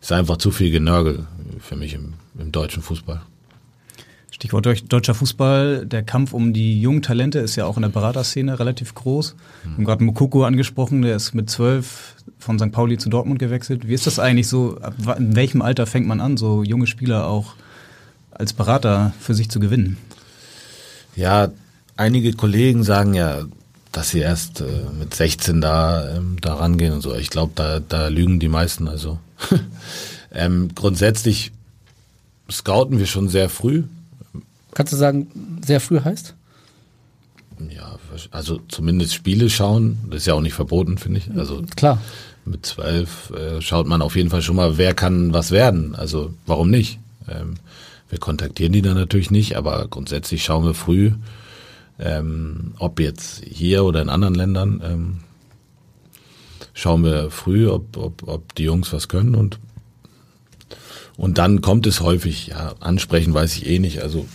[0.00, 1.26] ist einfach zu viel Genörgel
[1.60, 3.22] für mich im, im deutschen Fußball.
[4.42, 8.58] Stichwort deutscher Fußball, der Kampf um die jungen Talente ist ja auch in der Beraterszene
[8.58, 9.36] relativ groß.
[9.62, 12.72] Wir haben gerade Mokoko angesprochen, der ist mit zwölf von St.
[12.72, 13.86] Pauli zu Dortmund gewechselt.
[13.86, 14.80] Wie ist das eigentlich so?
[15.16, 17.54] In welchem Alter fängt man an, so junge Spieler auch
[18.32, 19.96] als Berater für sich zu gewinnen?
[21.14, 21.52] Ja,
[21.96, 23.42] einige Kollegen sagen ja,
[23.92, 24.64] dass sie erst äh,
[24.98, 27.14] mit 16 da, ähm, da rangehen und so.
[27.14, 28.88] Ich glaube, da, da lügen die meisten.
[28.88, 29.20] Also
[30.34, 31.52] ähm, grundsätzlich
[32.50, 33.84] scouten wir schon sehr früh.
[34.74, 36.34] Kannst du sagen, sehr früh heißt?
[37.70, 37.98] Ja,
[38.30, 41.30] also zumindest Spiele schauen, das ist ja auch nicht verboten, finde ich.
[41.36, 42.00] Also klar.
[42.44, 45.94] Mit zwölf äh, schaut man auf jeden Fall schon mal, wer kann was werden.
[45.94, 46.98] Also warum nicht?
[47.28, 47.54] Ähm,
[48.08, 51.12] wir kontaktieren die dann natürlich nicht, aber grundsätzlich schauen wir früh,
[51.98, 55.16] ähm, ob jetzt hier oder in anderen Ländern, ähm,
[56.74, 59.58] schauen wir früh, ob, ob, ob die Jungs was können und
[61.16, 64.02] und dann kommt es häufig, ja, ansprechen weiß ich eh nicht.
[64.02, 64.26] Also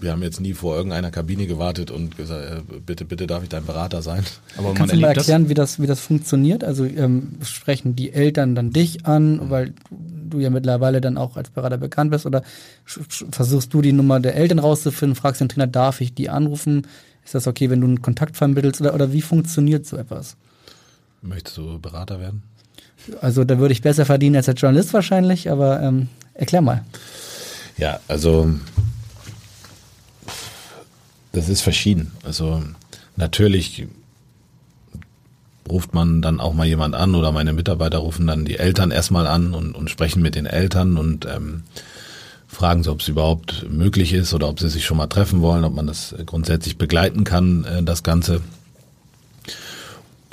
[0.00, 3.48] wir haben jetzt nie vor irgendeiner Kabine gewartet und gesagt, äh, bitte, bitte darf ich
[3.48, 4.24] dein Berater sein.
[4.56, 5.50] Aber Kannst du mal erklären, das?
[5.50, 6.64] wie das, wie das funktioniert?
[6.64, 11.50] Also ähm, sprechen die Eltern dann dich an, weil du ja mittlerweile dann auch als
[11.50, 12.42] Berater bekannt bist oder
[12.84, 16.86] versuchst du die Nummer der Eltern rauszufinden, fragst den Trainer, darf ich die anrufen?
[17.24, 20.36] Ist das okay, wenn du einen Kontakt vermittelst oder, oder wie funktioniert so etwas?
[21.22, 22.42] Möchtest du Berater werden?
[23.20, 26.84] Also da würde ich besser verdienen als als Journalist wahrscheinlich, aber ähm, erklär mal.
[27.76, 28.50] Ja, also
[31.32, 32.12] das ist verschieden.
[32.24, 32.62] Also
[33.16, 33.86] natürlich
[35.68, 39.26] ruft man dann auch mal jemand an oder meine Mitarbeiter rufen dann die Eltern erstmal
[39.26, 41.62] an und, und sprechen mit den Eltern und ähm,
[42.48, 45.64] fragen sie, ob es überhaupt möglich ist oder ob sie sich schon mal treffen wollen,
[45.64, 48.40] ob man das grundsätzlich begleiten kann, äh, das Ganze.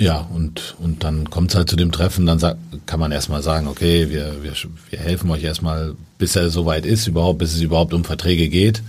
[0.00, 3.42] Ja, und, und dann kommt es halt zu dem Treffen, dann sagt, kann man erstmal
[3.42, 4.52] sagen, okay, wir, wir,
[4.90, 8.82] wir helfen euch erstmal, bis er soweit ist, überhaupt, bis es überhaupt um Verträge geht.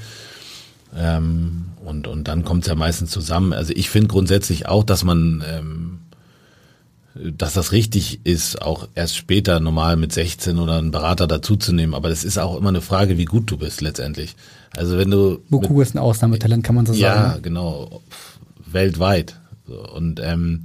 [0.96, 3.54] Ähm, und, und dann kommt es ja meistens zusammen.
[3.54, 6.00] Also ich finde grundsätzlich auch, dass man ähm,
[7.16, 11.96] dass das richtig ist, auch erst später normal mit 16 oder einen Berater dazuzunehmen.
[11.96, 14.36] Aber das ist auch immer eine Frage, wie gut du bist letztendlich.
[14.76, 15.40] Also wenn du.
[15.50, 17.32] Boku ist ein Ausnahmetalent, kann man so ja, sagen.
[17.34, 18.02] Ja, genau.
[18.66, 19.36] Weltweit.
[19.94, 20.64] Und ähm,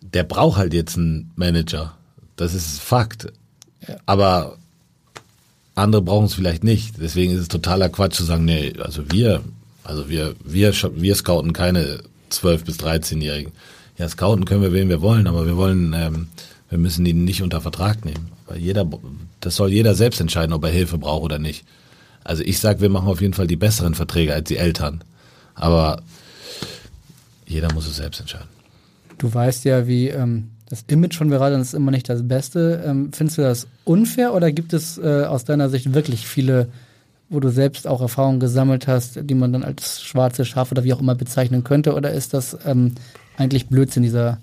[0.00, 1.94] der braucht halt jetzt einen Manager.
[2.36, 3.32] Das ist Fakt.
[3.86, 3.96] Ja.
[4.06, 4.56] Aber
[5.74, 6.96] andere brauchen es vielleicht nicht.
[7.00, 9.42] Deswegen ist es totaler Quatsch zu sagen, nee, also wir,
[9.84, 13.52] also wir, wir, wir scouten keine 12- bis 13-Jährigen
[13.98, 16.28] ja, scouten können wir, wen wir wollen, aber wir wollen, ähm,
[16.68, 18.32] wir müssen ihn nicht unter Vertrag nehmen.
[18.46, 18.88] Weil jeder,
[19.40, 21.64] das soll jeder selbst entscheiden, ob er Hilfe braucht oder nicht.
[22.24, 25.02] Also ich sag, wir machen auf jeden Fall die besseren Verträge als die Eltern.
[25.54, 26.02] Aber
[27.46, 28.48] jeder muss es selbst entscheiden.
[29.18, 32.82] Du weißt ja, wie ähm, das Image von Beratern ist immer nicht das Beste.
[32.86, 36.68] Ähm, findest du das unfair oder gibt es äh, aus deiner Sicht wirklich viele,
[37.32, 40.92] wo du selbst auch Erfahrungen gesammelt hast, die man dann als schwarze Schafe oder wie
[40.92, 41.94] auch immer bezeichnen könnte?
[41.94, 42.94] Oder ist das ähm,
[43.36, 44.38] eigentlich Blödsinn, dieser,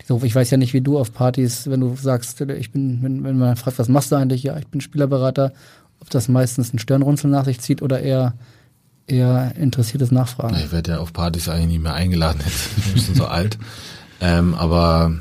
[0.00, 0.24] dieser Ruf.
[0.24, 3.38] Ich weiß ja nicht, wie du auf Partys, wenn du sagst, ich bin, wenn, wenn
[3.38, 4.42] man fragt, was machst du eigentlich?
[4.42, 5.52] Ja, ich bin Spielerberater,
[6.00, 8.34] ob das meistens ein Stirnrunzeln nach sich zieht oder eher
[9.06, 10.56] eher interessiertes Nachfragen.
[10.56, 13.58] Ich werde ja auf Partys eigentlich nicht mehr eingeladen, jetzt bin schon so alt.
[14.20, 15.12] Ähm, aber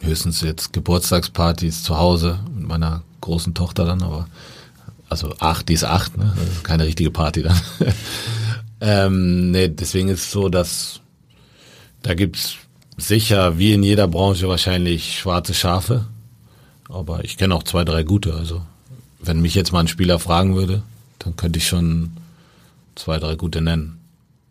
[0.00, 4.26] höchstens jetzt Geburtstagspartys zu Hause mit meiner großen Tochter dann, aber
[5.10, 6.32] also acht, die ist acht, ne?
[6.36, 7.60] Das ist keine richtige Party dann.
[8.80, 11.00] ähm, nee, deswegen ist es so, dass
[12.02, 12.56] da gibt's
[12.96, 16.06] sicher, wie in jeder Branche, wahrscheinlich schwarze Schafe.
[16.88, 18.34] Aber ich kenne auch zwei, drei gute.
[18.34, 18.62] Also
[19.20, 20.82] wenn mich jetzt mal ein Spieler fragen würde,
[21.18, 22.12] dann könnte ich schon
[22.94, 23.98] zwei, drei gute nennen.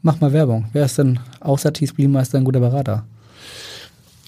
[0.02, 0.70] Mach mal Werbung.
[0.72, 3.06] Wer ist denn außer Thies Bliemeister ein guter Berater?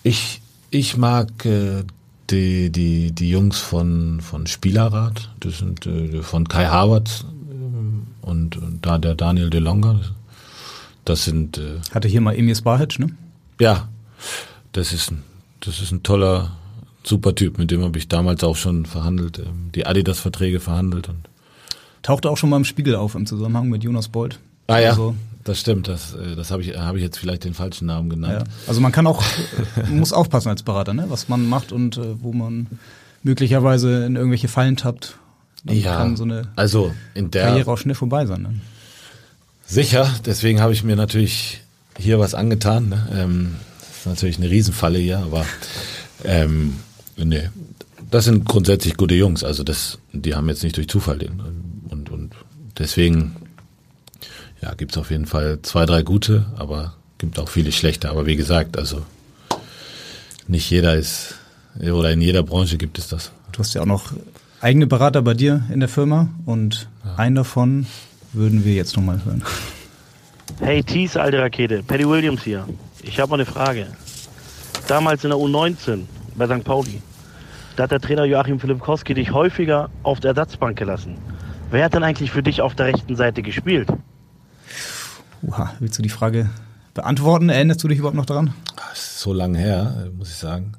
[0.04, 1.84] Ich, ich mag äh,
[2.32, 8.58] die, die, die Jungs von, von Spielerrat, das sind äh, von Kai Harvard äh, und,
[8.58, 10.00] und, da der Daniel De Longa.
[11.06, 11.58] Das sind.
[11.58, 13.10] Äh, Hatte hier mal Emil Spahic, ne?
[13.60, 13.90] Ja,
[14.72, 15.24] das ist ein,
[15.60, 16.52] das ist ein toller,
[17.04, 21.10] super Typ, mit dem habe ich damals auch schon verhandelt, ähm, die Adidas-Verträge verhandelt.
[21.10, 21.28] Und
[22.02, 24.40] Tauchte auch schon mal im Spiegel auf im Zusammenhang mit Jonas Bolt.
[24.68, 25.88] Ah ja, also, das stimmt.
[25.88, 28.48] Das, äh, das habe ich, hab ich jetzt vielleicht den falschen Namen genannt.
[28.48, 28.54] Ja.
[28.68, 29.24] Also man kann auch,
[29.90, 31.06] muss aufpassen als Berater, ne?
[31.10, 32.68] was man macht und äh, wo man
[33.24, 35.18] möglicherweise in irgendwelche Fallen tappt.
[35.64, 38.42] Dann ja, kann so eine also in der Karriere auch schnell vorbei sein.
[38.42, 38.56] Ne?
[39.66, 41.62] Sicher, deswegen habe ich mir natürlich
[41.98, 42.90] hier was angetan.
[42.90, 43.08] Ne?
[43.14, 45.46] Ähm, das ist natürlich eine Riesenfalle hier, aber
[46.24, 46.78] ähm,
[47.16, 47.50] nee,
[48.10, 49.44] das sind grundsätzlich gute Jungs.
[49.44, 51.40] Also das, die haben jetzt nicht durch Zufall den
[51.90, 52.32] und und
[52.78, 53.36] deswegen
[54.62, 58.10] ja, gibt es auf jeden Fall zwei, drei gute, aber gibt auch viele schlechte.
[58.10, 59.04] Aber wie gesagt, also
[60.48, 61.36] nicht jeder ist,
[61.80, 63.32] oder in jeder Branche gibt es das.
[63.52, 64.12] Du hast ja auch noch
[64.60, 67.16] eigene Berater bei dir in der Firma und ja.
[67.16, 67.88] einen davon
[68.34, 69.44] würden wir jetzt nochmal hören.
[70.60, 72.68] Hey Thies, alte Rakete, Paddy Williams hier.
[73.02, 73.88] Ich habe mal eine Frage.
[74.88, 76.04] Damals in der U19
[76.36, 76.64] bei St.
[76.64, 77.02] Pauli,
[77.76, 81.18] da hat der Trainer Joachim Philipp Koski dich häufiger auf der Ersatzbank gelassen.
[81.72, 83.88] Wer hat denn eigentlich für dich auf der rechten Seite gespielt?
[85.44, 86.50] Uha, willst du die Frage
[86.94, 87.50] beantworten?
[87.50, 88.54] Erinnerst du dich überhaupt noch daran?
[88.94, 90.74] so lange her, muss ich sagen.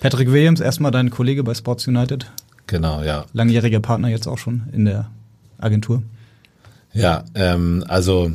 [0.00, 2.26] Patrick Williams, erstmal dein Kollege bei Sports United.
[2.66, 3.26] Genau, ja.
[3.32, 5.10] Langjähriger Partner jetzt auch schon in der
[5.58, 6.02] Agentur.
[6.92, 8.32] Ja, ähm, also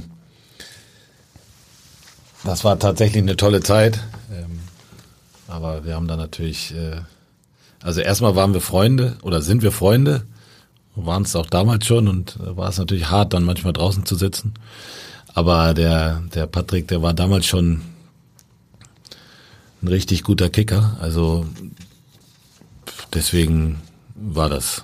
[2.44, 4.00] das war tatsächlich eine tolle Zeit.
[4.32, 4.60] Ähm,
[5.48, 7.02] aber wir haben da natürlich, äh,
[7.82, 10.24] also erstmal waren wir Freunde oder sind wir Freunde,
[10.96, 14.16] waren es auch damals schon und äh, war es natürlich hart, dann manchmal draußen zu
[14.16, 14.54] sitzen.
[15.38, 17.84] Aber der, der Patrick, der war damals schon
[19.84, 20.98] ein richtig guter Kicker.
[21.00, 21.46] Also
[23.14, 23.80] deswegen
[24.16, 24.84] war das,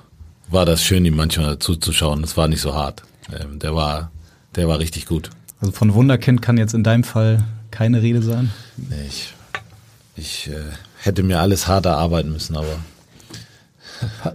[0.51, 2.23] war das schön, ihm manchmal zuzuschauen.
[2.23, 3.01] Es war nicht so hart.
[3.35, 4.11] Ähm, der war,
[4.55, 5.31] der war richtig gut.
[5.59, 8.51] Also von Wunderkind kann jetzt in deinem Fall keine Rede sein?
[8.77, 9.33] Nee, ich,
[10.15, 12.77] ich äh, hätte mir alles hart erarbeiten müssen, aber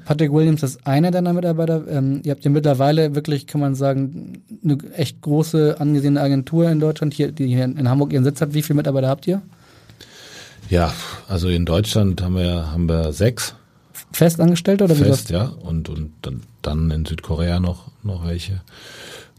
[0.04, 1.86] Patrick Williams ist einer deiner Mitarbeiter.
[1.88, 6.80] Ähm, ihr habt ja mittlerweile wirklich, kann man sagen, eine echt große angesehene Agentur in
[6.80, 8.54] Deutschland, hier, die hier in Hamburg ihren Sitz hat.
[8.54, 9.42] Wie viele Mitarbeiter habt ihr?
[10.68, 10.92] Ja,
[11.28, 13.54] also in Deutschland haben wir, haben wir sechs.
[14.12, 15.44] Fest angestellt oder wie Fest, ja.
[15.44, 18.62] Und, und dann, dann in Südkorea noch, noch welche.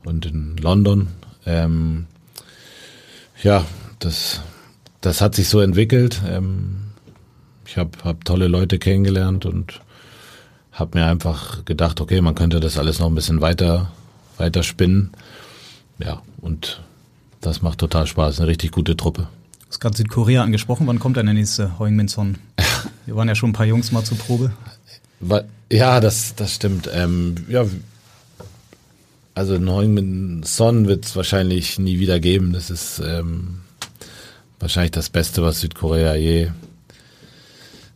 [0.06, 1.08] Und in London.
[1.46, 2.06] Ähm,
[3.44, 3.66] ja,
[4.00, 4.42] das,
[5.02, 6.22] das hat sich so entwickelt.
[6.28, 6.78] Ähm,
[7.66, 9.82] ich habe hab tolle Leute kennengelernt und
[10.72, 13.92] habe mir einfach gedacht, okay, man könnte das alles noch ein bisschen weiter,
[14.38, 15.12] weiter spinnen.
[15.98, 16.82] Ja, und
[17.42, 19.24] das macht total Spaß, eine richtig gute Truppe.
[19.62, 22.38] Du hast gerade Südkorea angesprochen, wann kommt denn der nächste Heung-Min Son?
[23.06, 24.52] Wir waren ja schon ein paar Jungs mal zur Probe.
[25.72, 26.90] Ja, das, das stimmt.
[26.94, 27.66] Ähm, ja,
[29.36, 32.54] also einen Heung-Min Son wird es wahrscheinlich nie wieder geben.
[32.54, 33.62] Das ist ähm,
[34.60, 36.50] wahrscheinlich das Beste, was Südkorea je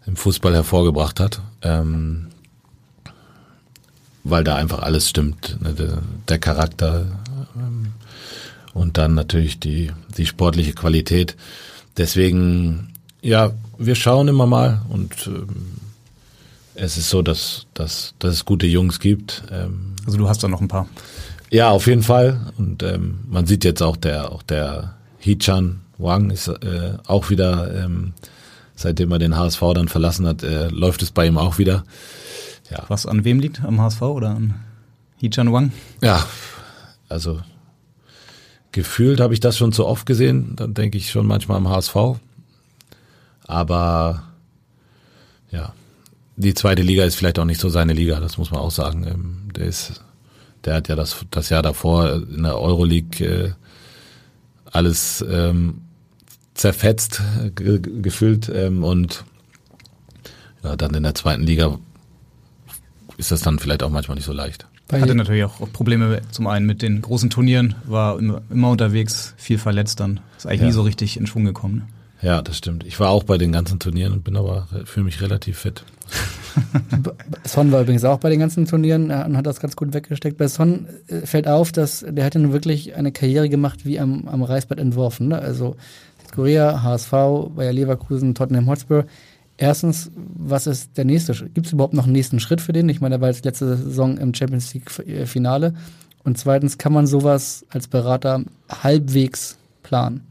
[0.06, 1.42] im Fußball hervorgebracht hat.
[1.62, 2.28] Ähm,
[4.24, 5.58] weil da einfach alles stimmt.
[5.62, 5.74] Ne?
[5.74, 7.06] Der, der, Charakter
[7.56, 7.88] ähm,
[8.74, 11.36] und dann natürlich die, die sportliche Qualität.
[11.98, 15.48] Deswegen, ja, wir schauen immer mal und ähm,
[16.76, 19.44] es ist so, dass, dass, dass es gute Jungs gibt.
[19.52, 20.88] Ähm, also du hast da noch ein paar.
[21.52, 22.52] Ja, auf jeden Fall.
[22.58, 27.84] Und ähm, man sieht jetzt auch der, auch der Hichan Wang ist äh, auch wieder,
[27.84, 28.14] ähm,
[28.76, 31.84] seitdem er den HSV dann verlassen hat, äh, läuft es bei ihm auch wieder
[32.74, 32.84] ja.
[32.88, 33.64] Was an wem liegt?
[33.64, 34.56] Am HSV oder an
[35.18, 35.72] Hichan Wang?
[36.02, 36.26] Ja,
[37.08, 37.42] also
[38.72, 40.56] gefühlt habe ich das schon zu oft gesehen.
[40.56, 41.96] Dann denke ich schon manchmal am HSV.
[43.46, 44.24] Aber
[45.52, 45.74] ja,
[46.36, 49.06] die zweite Liga ist vielleicht auch nicht so seine Liga, das muss man auch sagen.
[49.06, 50.04] Ähm, der ist,
[50.66, 53.52] der hat ja das, das Jahr davor in der Euroleague äh,
[54.72, 55.82] alles ähm,
[56.56, 57.22] zerfetzt
[57.56, 59.24] ge gefühlt ähm, und
[60.64, 61.78] ja, dann in der zweiten Liga
[63.24, 64.68] ist das dann vielleicht auch manchmal nicht so leicht.
[64.90, 69.58] Er hatte natürlich auch Probleme zum einen mit den großen Turnieren, war immer, unterwegs, viel
[69.58, 70.20] verletzt dann.
[70.38, 70.68] Ist eigentlich ja.
[70.68, 71.76] nie so richtig in Schwung gekommen.
[71.76, 71.84] Ne?
[72.22, 72.86] Ja, das stimmt.
[72.86, 75.84] Ich war auch bei den ganzen Turnieren und bin aber für mich relativ fit.
[77.46, 80.38] Son war übrigens auch bei den ganzen Turnieren und hat das ganz gut weggesteckt.
[80.38, 84.00] Bei Son äh, fällt auf, dass der hat ja nun wirklich eine Karriere gemacht wie
[84.00, 85.30] am, am Reißbrett entworfen.
[85.30, 85.40] Ne?
[85.40, 85.76] Also
[86.34, 87.12] Korea, HSV,
[87.56, 89.06] Bayer Leverkusen, Tottenham Hotspur.
[89.64, 91.34] Erstens, was ist der nächste?
[91.34, 92.90] Gibt es überhaupt noch einen nächsten Schritt für den?
[92.90, 95.74] Ich meine, er war jetzt letzte Saison im Champions League-Finale.
[96.26, 100.28] Und zweitens, kann man sowas als Berater halbwegs planen?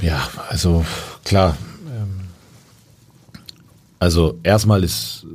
[0.00, 0.86] Ja, also
[1.24, 1.56] klar.
[1.88, 2.28] Ähm,
[3.98, 5.26] also erstmal ist,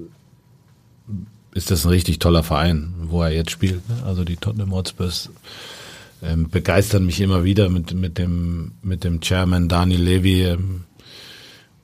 [1.55, 3.89] ist das ein richtig toller Verein, wo er jetzt spielt.
[3.89, 4.03] Ne?
[4.05, 5.29] Also die Tottenham Hotspurs
[6.23, 10.85] ähm, begeistern mich immer wieder mit, mit, dem, mit dem Chairman Daniel Levy, ähm,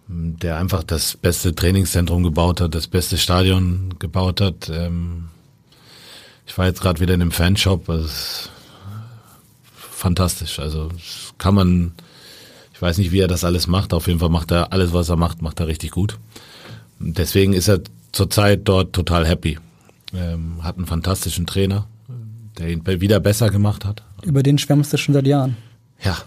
[0.08, 4.70] der einfach das beste Trainingszentrum gebaut hat, das beste Stadion gebaut hat.
[4.70, 5.30] Ähm,
[6.45, 8.49] ich war jetzt gerade wieder in einem Fanshop, ist
[9.76, 10.60] fantastisch.
[10.60, 10.89] Also
[11.38, 11.93] kann man,
[12.74, 13.93] ich weiß nicht, wie er das alles macht.
[13.93, 16.20] Auf jeden Fall macht er alles, was er macht, macht er richtig gut.
[16.99, 17.82] Deswegen ist er
[18.12, 19.58] zurzeit dort total happy.
[20.14, 21.88] Ähm, hat einen fantastischen Trainer,
[22.58, 24.04] der ihn wieder besser gemacht hat.
[24.22, 25.58] Über den schwärmst du schon seit Jahren.
[26.04, 26.18] Ja,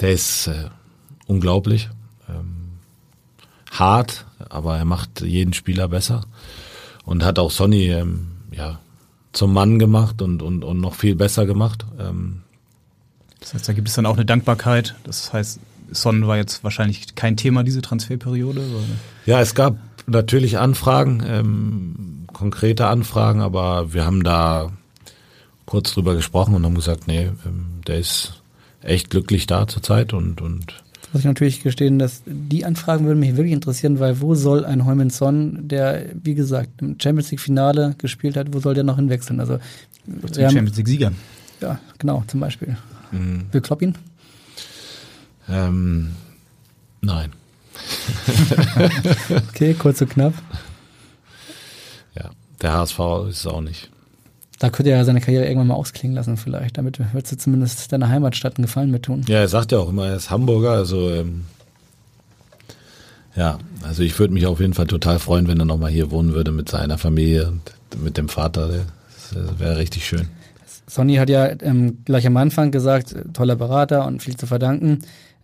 [0.00, 0.64] der ist äh,
[1.26, 1.88] unglaublich.
[2.28, 2.57] Ähm,
[3.70, 6.22] hart, aber er macht jeden Spieler besser.
[7.04, 8.80] Und hat auch Sonny ähm, ja,
[9.32, 11.86] zum Mann gemacht und, und, und noch viel besser gemacht.
[11.98, 12.42] Ähm,
[13.40, 14.94] das heißt, da gibt es dann auch eine Dankbarkeit.
[15.04, 15.60] Das heißt,
[15.90, 18.60] Son war jetzt wahrscheinlich kein Thema, diese Transferperiode?
[18.60, 18.84] Oder?
[19.26, 24.70] Ja, es gab natürlich Anfragen, ähm, konkrete Anfragen, aber wir haben da
[25.66, 28.42] kurz drüber gesprochen und haben gesagt, nee, ähm, der ist
[28.82, 33.36] echt glücklich da zurzeit und, und muss ich natürlich gestehen, dass die Anfragen würden mich
[33.36, 37.94] wirklich interessieren, weil wo soll ein Heumann Son, der, wie gesagt, im Champions League Finale
[37.98, 39.40] gespielt hat, wo soll der noch hinwechseln?
[39.40, 39.58] Also,
[40.04, 41.12] zum Champions League Sieger.
[41.60, 42.76] Ja, genau, zum Beispiel.
[43.10, 43.46] Mhm.
[43.52, 43.94] Will Klopp ihn?
[45.48, 46.14] Ähm,
[47.00, 47.32] nein.
[49.48, 50.34] okay, kurz und knapp.
[52.14, 52.30] Ja,
[52.60, 52.98] der HSV
[53.28, 53.90] ist es auch nicht.
[54.58, 56.78] Da könnte er ja seine Karriere irgendwann mal ausklingen lassen, vielleicht.
[56.78, 59.24] Damit würdest du zumindest deiner Heimatstadt einen Gefallen mit tun.
[59.28, 61.44] Ja, er sagt ja auch immer, er ist Hamburger, also ähm,
[63.36, 66.34] ja, also ich würde mich auf jeden Fall total freuen, wenn er nochmal hier wohnen
[66.34, 68.68] würde mit seiner Familie und mit dem Vater.
[68.68, 70.26] Das wäre richtig schön.
[70.88, 75.00] Sonny hat ja ähm, gleich am Anfang gesagt, toller Berater und viel zu verdanken.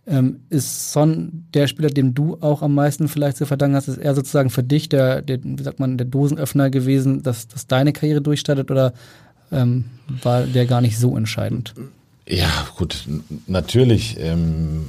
[0.07, 3.87] Ähm, ist Son der Spieler, dem du auch am meisten vielleicht zu verdanken hast?
[3.87, 7.65] Ist er sozusagen für dich der, der wie sagt man, der Dosenöffner gewesen, dass, dass
[7.65, 8.93] deine Karriere durchstartet oder
[9.51, 9.85] ähm,
[10.21, 11.73] war der gar nicht so entscheidend?
[12.27, 13.07] Ja, gut,
[13.47, 14.17] natürlich.
[14.19, 14.85] Ähm,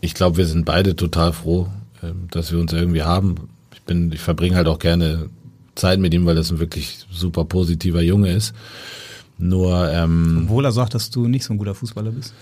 [0.00, 1.68] ich glaube, wir sind beide total froh,
[2.02, 3.48] ähm, dass wir uns irgendwie haben.
[3.72, 5.28] Ich bin, ich verbringe halt auch gerne
[5.74, 8.52] Zeit mit ihm, weil das ein wirklich super positiver Junge ist.
[9.38, 12.34] Nur, ähm, obwohl er sagt, dass du nicht so ein guter Fußballer bist.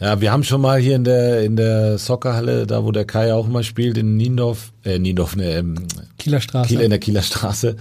[0.00, 3.32] Ja, wir haben schon mal hier in der in der Soccerhalle, da wo der Kai
[3.32, 5.74] auch mal spielt, in Niendorf, äh, Niendorf, ne, ähm,
[6.18, 6.68] Kieler Straße.
[6.68, 7.76] Kiel, in der Kieler Straße.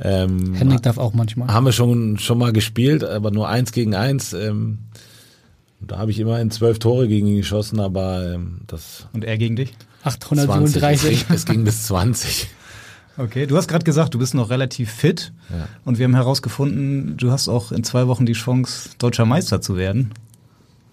[0.00, 1.48] Ähm, Henning darf auch manchmal.
[1.48, 4.32] Haben wir schon schon mal gespielt, aber nur eins gegen eins.
[4.32, 4.78] Ähm,
[5.80, 9.06] da habe ich immerhin zwölf Tore gegen ihn geschossen, aber ähm, das.
[9.12, 9.74] Und er gegen dich?
[10.04, 11.12] 837.
[11.12, 12.48] Es ging, es ging bis 20.
[13.18, 15.68] Okay, du hast gerade gesagt, du bist noch relativ fit ja.
[15.84, 19.76] und wir haben herausgefunden, du hast auch in zwei Wochen die Chance, deutscher Meister zu
[19.76, 20.12] werden.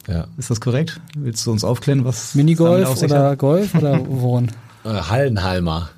[0.10, 0.28] Ja.
[0.38, 1.00] Ist das korrekt?
[1.16, 4.52] Willst du uns aufklären, was Minigolf oder Golf oder woran?
[4.84, 5.90] Äh, Hallenhalmer.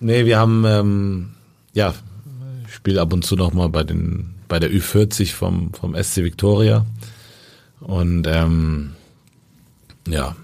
[0.00, 1.30] Nee, wir haben ähm,
[1.74, 1.92] ja
[2.66, 6.18] ich spiele ab und zu noch mal bei den bei der Ü40 vom vom SC
[6.18, 6.86] Victoria
[7.80, 8.92] und ähm,
[10.08, 10.34] ja,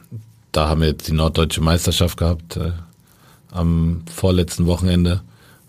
[0.53, 2.73] da haben wir jetzt die norddeutsche Meisterschaft gehabt äh,
[3.51, 5.23] am vorletzten Wochenende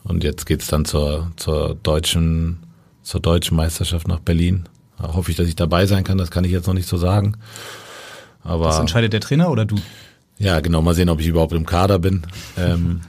[0.03, 2.57] und jetzt geht's dann zur zur deutschen
[3.03, 4.67] zur deutschen Meisterschaft nach Berlin
[4.99, 6.17] da hoffe ich, dass ich dabei sein kann.
[6.17, 7.37] Das kann ich jetzt noch nicht so sagen.
[8.43, 9.75] Aber das entscheidet der Trainer oder du?
[10.37, 10.81] Ja, genau.
[10.81, 12.23] Mal sehen, ob ich überhaupt im Kader bin.
[12.57, 13.01] Ähm,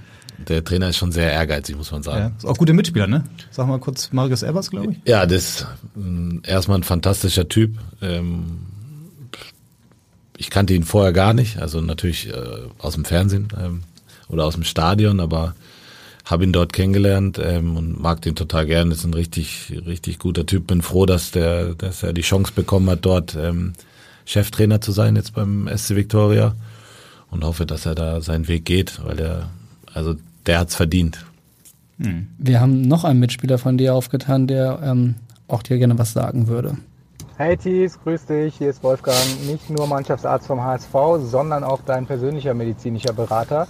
[0.48, 2.20] der Trainer ist schon sehr ehrgeizig, muss man sagen.
[2.20, 3.24] Ja, ist auch guter Mitspieler, ne?
[3.50, 4.98] Sag mal kurz Marius Ebers, glaube ich.
[5.04, 5.66] Ja, das ist
[5.96, 7.78] äh, erstmal ein fantastischer Typ.
[8.00, 8.60] Ähm,
[10.36, 12.32] ich kannte ihn vorher gar nicht, also natürlich äh,
[12.78, 13.82] aus dem Fernsehen ähm,
[14.28, 15.54] oder aus dem Stadion, aber
[16.28, 18.90] habe ihn dort kennengelernt ähm, und mag den total gern.
[18.90, 20.66] Ist ein richtig, richtig guter Typ.
[20.66, 23.72] Bin froh, dass der, dass er die Chance bekommen hat, dort ähm,
[24.26, 26.54] Cheftrainer zu sein jetzt beim SC Victoria
[27.30, 29.48] und hoffe, dass er da seinen Weg geht, weil er,
[29.94, 31.24] also der hat's verdient.
[31.98, 32.26] Hm.
[32.36, 35.14] Wir haben noch einen Mitspieler von dir aufgetan, der ähm,
[35.48, 36.76] auch dir gerne was sagen würde.
[37.38, 39.16] Hey Thies, grüß dich, hier ist Wolfgang,
[39.46, 43.66] nicht nur Mannschaftsarzt vom HSV, sondern auch dein persönlicher medizinischer Berater.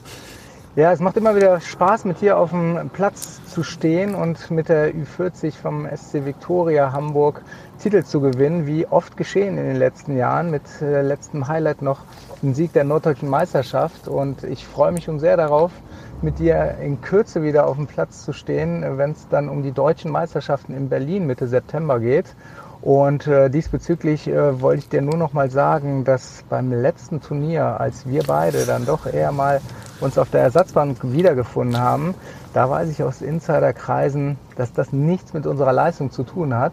[0.77, 4.69] Ja, es macht immer wieder Spaß, mit dir auf dem Platz zu stehen und mit
[4.69, 7.43] der Ü40 vom SC Viktoria Hamburg
[7.79, 10.51] Titel zu gewinnen, wie oft geschehen in den letzten Jahren.
[10.51, 12.01] Mit äh, letztem Highlight noch
[12.43, 14.07] ein Sieg der norddeutschen Meisterschaft.
[14.07, 15.73] Und ich freue mich schon sehr darauf,
[16.23, 19.73] mit dir in Kürze wieder auf dem Platz zu stehen, wenn es dann um die
[19.73, 22.27] deutschen Meisterschaften in Berlin Mitte September geht.
[22.81, 27.81] Und äh, diesbezüglich äh, wollte ich dir nur noch mal sagen, dass beim letzten Turnier,
[27.81, 29.61] als wir beide dann doch eher mal
[30.01, 32.15] uns auf der Ersatzbank wiedergefunden haben,
[32.55, 36.73] da weiß ich aus Insiderkreisen, dass das nichts mit unserer Leistung zu tun hat,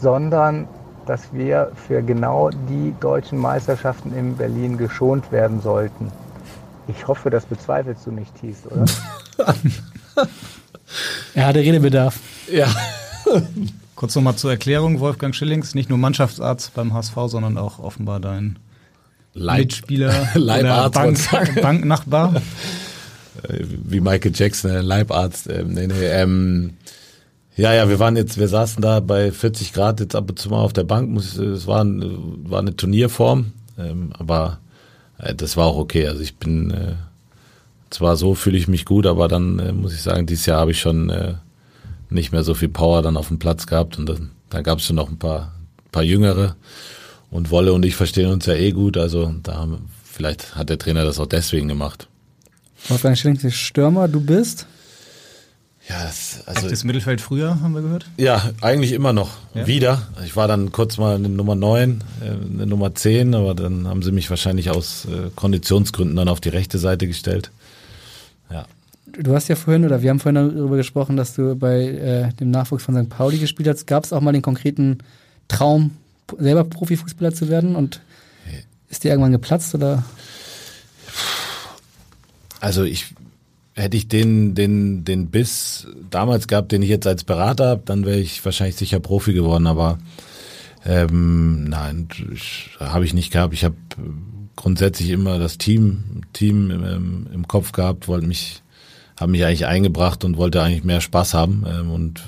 [0.00, 0.68] sondern
[1.06, 6.12] dass wir für genau die deutschen Meisterschaften in Berlin geschont werden sollten.
[6.88, 8.84] Ich hoffe, das bezweifelst du nicht, Thies, oder?
[11.34, 12.18] er hatte Redebedarf.
[12.50, 12.66] Ja.
[13.96, 18.58] Kurz nochmal zur Erklärung, Wolfgang Schillings, nicht nur Mannschaftsarzt beim HSV, sondern auch offenbar dein
[19.32, 22.36] Leib, Mitspieler Leibarzt Bank, Banknachbar.
[23.42, 25.48] Äh, wie Michael Jackson, Leibarzt.
[25.48, 26.74] Ähm, nee, nee, ähm,
[27.56, 30.50] ja, ja, wir waren jetzt, wir saßen da bei 40 Grad jetzt ab und zu
[30.50, 31.16] mal auf der Bank.
[31.16, 34.58] Es war, war eine Turnierform, ähm, aber
[35.18, 36.06] äh, das war auch okay.
[36.06, 36.94] Also ich bin äh,
[37.88, 40.72] zwar so fühle ich mich gut, aber dann äh, muss ich sagen, dieses Jahr habe
[40.72, 41.34] ich schon äh,
[42.10, 44.86] nicht mehr so viel Power dann auf dem Platz gehabt und dann, dann gab es
[44.86, 45.52] schon noch ein paar,
[45.92, 46.56] paar Jüngere
[47.30, 50.78] und Wolle und ich verstehen uns ja eh gut, also da haben, vielleicht hat der
[50.78, 52.08] Trainer das auch deswegen gemacht.
[52.88, 54.66] Wolfgang Schilling, Stürmer, du bist?
[55.88, 58.06] Ja, das, also das Mittelfeld früher, haben wir gehört?
[58.16, 59.30] Ja, eigentlich immer noch.
[59.54, 59.68] Ja.
[59.68, 60.08] Wieder.
[60.24, 64.02] Ich war dann kurz mal eine Nummer 9, äh, eine Nummer 10, aber dann haben
[64.02, 67.52] sie mich wahrscheinlich aus äh, Konditionsgründen dann auf die rechte Seite gestellt.
[68.50, 68.66] Ja.
[69.06, 72.50] Du hast ja vorhin, oder wir haben vorhin darüber gesprochen, dass du bei äh, dem
[72.50, 73.08] Nachwuchs von St.
[73.08, 73.86] Pauli gespielt hast.
[73.86, 74.98] Gab es auch mal den konkreten
[75.48, 75.92] Traum,
[76.38, 77.76] selber Profifußballer zu werden?
[77.76, 78.00] Und
[78.88, 80.04] ist dir irgendwann geplatzt oder?
[82.60, 83.06] Also ich
[83.74, 88.06] hätte ich den, den, den Biss damals gehabt, den ich jetzt als Berater habe, dann
[88.06, 89.98] wäre ich wahrscheinlich sicher Profi geworden, aber
[90.84, 92.08] ähm, nein,
[92.80, 93.52] habe ich nicht gehabt.
[93.52, 93.74] Ich habe
[94.54, 98.62] grundsätzlich immer das Team, Team im, im Kopf gehabt, wollte mich,
[99.18, 101.64] habe mich eigentlich eingebracht und wollte eigentlich mehr Spaß haben.
[101.68, 102.22] Ähm, und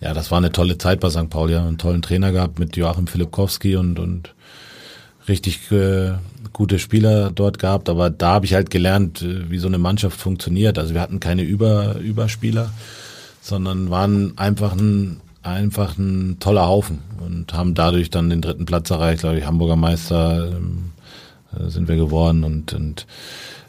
[0.00, 1.30] ja, das war eine tolle Zeit bei St.
[1.30, 1.54] Pauli.
[1.54, 4.34] Ja, einen tollen Trainer gehabt mit Joachim Filipkowski und, und
[5.28, 6.12] richtig äh,
[6.52, 10.18] gute Spieler dort gehabt, aber da habe ich halt gelernt, äh, wie so eine Mannschaft
[10.18, 10.78] funktioniert.
[10.78, 12.72] Also wir hatten keine Über Überspieler,
[13.40, 18.88] sondern waren einfach ein einfach ein toller Haufen und haben dadurch dann den dritten Platz
[18.88, 20.92] erreicht, glaube ich, Hamburger Meister ähm,
[21.54, 23.06] äh, sind wir geworden und, und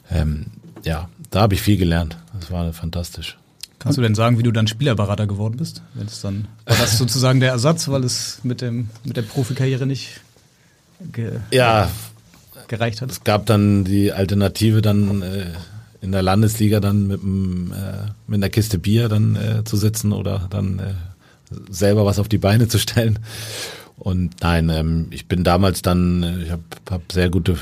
[0.10, 0.46] ähm,
[0.84, 2.18] ja, da habe ich viel gelernt.
[2.40, 3.38] Das war fantastisch.
[3.80, 5.82] Kannst du denn sagen, wie du dann Spielerberater geworden bist?
[5.94, 9.86] Wenn es dann war das sozusagen der Ersatz, weil es mit dem mit der Profikarriere
[9.86, 10.22] nicht
[11.12, 11.92] ge ja,
[12.68, 13.12] gereicht hat.
[13.12, 15.46] Es gab dann die Alternative dann äh,
[16.02, 20.14] in der Landesliga dann mit, dem, äh, mit einer Kiste Bier dann äh, zu sitzen
[20.14, 20.94] oder dann äh,
[21.70, 23.20] selber was auf die Beine zu stellen.
[23.98, 27.58] Und nein, ähm, ich bin damals dann, äh, ich habe hab sehr gute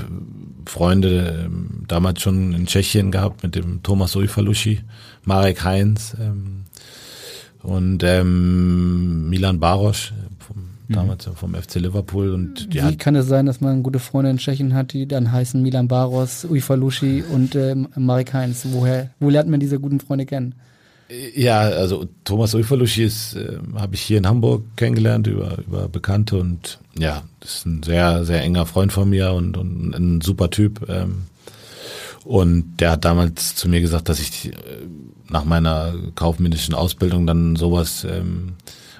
[0.65, 4.81] Freunde ähm, damals schon in Tschechien gehabt mit dem Thomas Uifalushi,
[5.25, 6.63] Marek Heinz ähm,
[7.61, 10.93] und ähm, Milan Barosch vom Mhm.
[10.93, 12.33] damals vom FC Liverpool.
[12.33, 15.61] Und Wie kann es sein, dass man gute Freunde in Tschechien hat, die dann heißen
[15.61, 18.65] Milan Baros, Uifalushi und äh, Marek Heinz?
[18.71, 20.55] Woher, wo lernt man diese guten Freunde kennen?
[21.35, 26.37] Ja, also Thomas Uifalushi ist, äh, habe ich hier in Hamburg kennengelernt über, über Bekannte
[26.37, 30.87] und ja, ist ein sehr, sehr enger Freund von mir und, und ein super Typ.
[30.89, 31.23] Ähm,
[32.23, 34.53] und der hat damals zu mir gesagt, dass ich äh,
[35.29, 38.53] nach meiner kaufmännischen Ausbildung dann sowas ähm,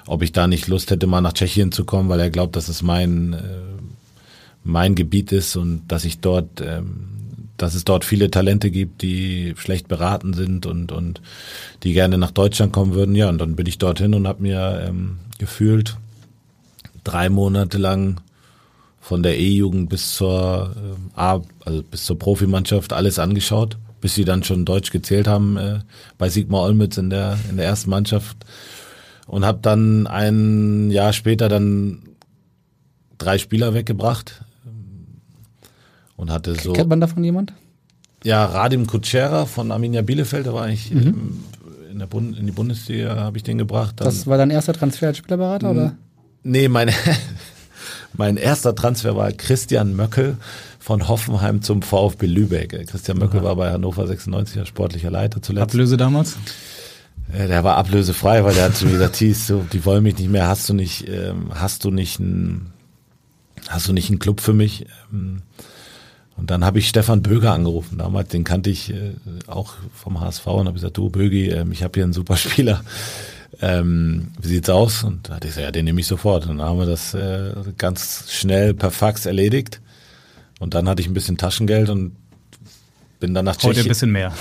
[0.06, 2.68] ob ich da nicht Lust hätte, mal nach Tschechien zu kommen, weil er glaubt, dass
[2.68, 3.38] es mein, äh,
[4.62, 7.08] mein Gebiet ist und dass ich dort, ähm,
[7.56, 11.20] dass es dort viele Talente gibt, die schlecht beraten sind und, und
[11.82, 13.14] die gerne nach Deutschland kommen würden.
[13.14, 15.96] Ja, und dann bin ich dorthin und habe mir ähm, gefühlt
[17.04, 18.20] drei Monate lang
[19.00, 24.24] von der E-Jugend bis zur äh, A, also bis zur Profimannschaft alles angeschaut, bis sie
[24.24, 25.80] dann schon Deutsch gezählt haben äh,
[26.18, 28.38] bei Sigmar Olmitz in der in der ersten Mannschaft
[29.26, 32.02] und habe dann ein Jahr später dann
[33.18, 34.43] drei Spieler weggebracht
[36.16, 36.72] und hatte so.
[36.72, 37.52] Kennt man davon jemand?
[38.22, 41.44] Ja, Radim Kutschera von Arminia Bielefeld, da war ich mhm.
[41.90, 43.96] in, der Bund, in die Bundesliga, habe ich den gebracht.
[44.00, 45.96] Dann, das war dein erster Transfer als Spielerberater, oder?
[46.42, 46.92] Nee, meine,
[48.14, 50.38] mein erster Transfer war Christian Möckel
[50.78, 52.86] von Hoffenheim zum VfB Lübeck.
[52.88, 53.46] Christian Möckel Aha.
[53.46, 55.62] war bei Hannover 96 sportlicher Leiter zuletzt.
[55.62, 56.36] Ablöse damals?
[57.32, 60.30] Der war ablösefrei, weil der hat zu mir gesagt, Thies, so, die wollen mich nicht
[60.30, 62.72] mehr, hast du nicht, ähm, hast du nicht ein,
[63.68, 64.86] hast du nicht einen Club für mich?
[66.36, 67.98] Ähm, Und dann habe ich Stefan Böger angerufen.
[67.98, 69.14] Damals, den kannte ich äh,
[69.46, 72.82] auch vom HSV und habe gesagt, du Bögi, äh, ich habe hier einen super Spieler.
[73.60, 75.04] Ähm, wie sieht's aus?
[75.04, 76.46] Und da hatte ich gesagt, ja, den nehme ich sofort.
[76.46, 79.80] Und dann haben wir das äh, ganz schnell per Fax erledigt.
[80.58, 82.16] Und dann hatte ich ein bisschen Taschengeld und
[83.20, 83.70] bin dann nach Tschechien.
[83.76, 84.32] Heute ein bisschen mehr.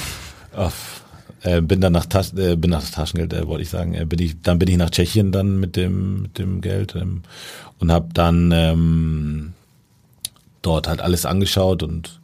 [0.56, 1.04] Auf,
[1.42, 3.94] äh, bin dann nach Tas äh, bin nach Taschengeld, äh, wollte ich sagen.
[3.94, 7.24] Äh, bin ich, dann bin ich nach Tschechien dann mit dem mit dem Geld ähm,
[7.80, 9.54] und habe dann ähm,
[10.64, 12.20] dort halt alles angeschaut und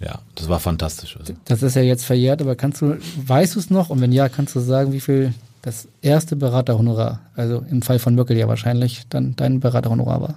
[0.00, 1.16] ja, das war fantastisch.
[1.16, 1.34] Also.
[1.44, 3.90] Das ist ja jetzt verjährt, aber kannst du, weißt du es noch?
[3.90, 5.32] Und wenn ja, kannst du sagen, wie viel
[5.62, 10.34] das erste Beraterhonorar, also im Fall von Möckel ja wahrscheinlich, dann dein Beraterhonorar war?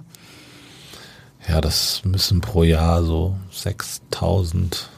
[1.48, 4.88] Ja, das müssen pro Jahr so 6000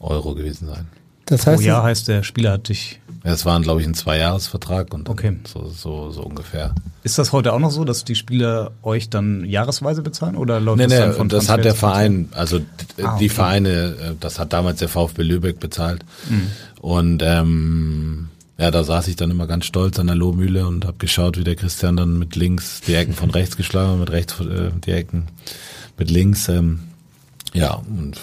[0.00, 0.88] Euro gewesen sein.
[1.26, 4.94] Das heißt, pro Jahr heißt, der Spieler hat dich es waren, glaube ich, ein Zweijahresvertrag
[4.94, 5.36] und okay.
[5.46, 6.74] so, so, so ungefähr.
[7.02, 10.78] Ist das heute auch noch so, dass die Spieler euch dann jahresweise bezahlen oder läuft
[10.78, 13.28] nee, das nee, dann von das hat der Verein, also ah, die okay.
[13.28, 16.04] Vereine, äh, das hat damals der VfB Lübeck bezahlt.
[16.28, 16.50] Mhm.
[16.80, 20.98] Und ähm, ja, da saß ich dann immer ganz stolz an der Lohmühle und habe
[20.98, 24.40] geschaut, wie der Christian dann mit links die Ecken von rechts geschlagen hat, mit rechts
[24.40, 25.28] äh, die Ecken
[25.98, 26.48] mit links.
[26.48, 26.80] Ähm,
[27.52, 28.18] ja, und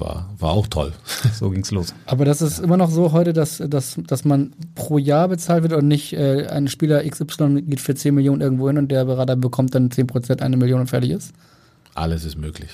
[0.00, 0.92] war, war auch toll.
[1.32, 1.94] So ging's los.
[2.06, 5.72] Aber das ist immer noch so heute, dass, dass, dass man pro Jahr bezahlt wird
[5.74, 9.36] und nicht äh, ein Spieler XY geht für 10 Millionen irgendwo hin und der Berater
[9.36, 11.32] bekommt dann 10 Prozent eine Million und fertig ist?
[11.94, 12.70] Alles ist möglich.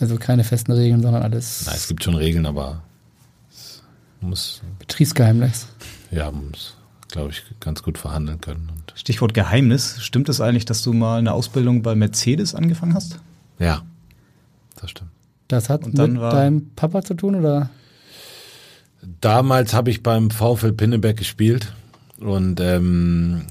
[0.00, 1.64] Also keine festen Regeln, sondern alles.
[1.66, 2.82] Nein, es gibt schon Regeln, aber
[3.50, 3.82] es
[4.20, 4.62] muss.
[4.78, 5.68] Betriebsgeheimnis.
[6.10, 6.76] Ja, man muss,
[7.10, 8.70] glaube ich, ganz gut verhandeln können.
[8.74, 9.96] Und Stichwort Geheimnis.
[10.00, 13.20] Stimmt es eigentlich, dass du mal eine Ausbildung bei Mercedes angefangen hast?
[13.58, 13.82] Ja,
[14.80, 15.13] das stimmt.
[15.48, 17.70] Das hat mit deinem Papa zu tun, oder?
[19.20, 21.72] Damals habe ich beim VfL Pinneberg gespielt
[22.18, 23.42] und ähm,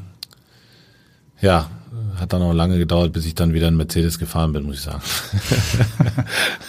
[1.41, 1.69] ja,
[2.15, 4.81] hat dann auch lange gedauert, bis ich dann wieder in Mercedes gefahren bin, muss ich
[4.81, 5.01] sagen.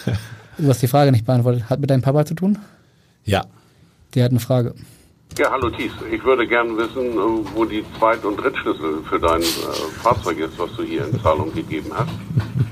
[0.57, 1.69] du hast die Frage nicht beantwortet.
[1.69, 2.59] Hat mit deinem Papa zu tun?
[3.23, 3.45] Ja.
[4.13, 4.75] Der hat eine Frage.
[5.37, 5.91] Ja, hallo Thies.
[6.11, 7.13] Ich würde gerne wissen,
[7.53, 9.45] wo die Zweit- und Drittschlüssel für dein äh,
[10.01, 12.11] Fahrzeug ist, was du hier in Zahlung gegeben hast.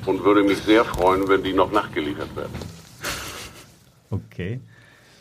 [0.06, 2.54] Und würde mich sehr freuen, wenn die noch nachgeliefert werden.
[4.10, 4.62] Okay.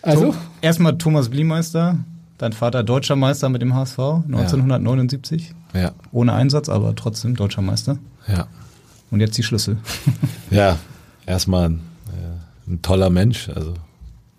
[0.03, 0.35] Also?
[0.61, 1.99] erstmal Thomas Bliemeister,
[2.39, 5.53] dein Vater deutscher Meister mit dem HSV 1979.
[5.74, 5.80] Ja.
[5.80, 5.93] ja.
[6.12, 7.99] Ohne Einsatz, aber trotzdem deutscher Meister.
[8.28, 8.47] Ja.
[9.11, 9.78] Und jetzt die Schlüssel.
[10.51, 10.78] ja,
[11.26, 13.49] erstmal ein, äh, ein toller Mensch.
[13.49, 13.74] Also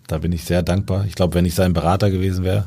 [0.06, 1.04] da bin ich sehr dankbar.
[1.06, 2.66] Ich glaube, wenn ich sein Berater gewesen wäre,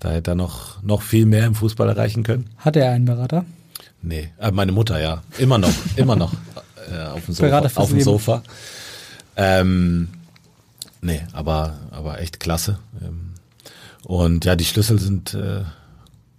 [0.00, 2.50] da hätte er noch, noch viel mehr im Fußball erreichen können.
[2.58, 3.44] Hat er einen Berater?
[4.02, 5.22] Nee, äh, meine Mutter, ja.
[5.38, 6.32] Immer noch, immer noch.
[6.90, 7.58] Äh, auf dem Sofa.
[7.74, 8.42] Auf dem Sofa.
[9.36, 10.08] Ähm,
[11.00, 12.78] nee, aber, aber echt klasse.
[13.02, 13.34] Ähm,
[14.04, 15.62] und ja, die Schlüssel sind äh,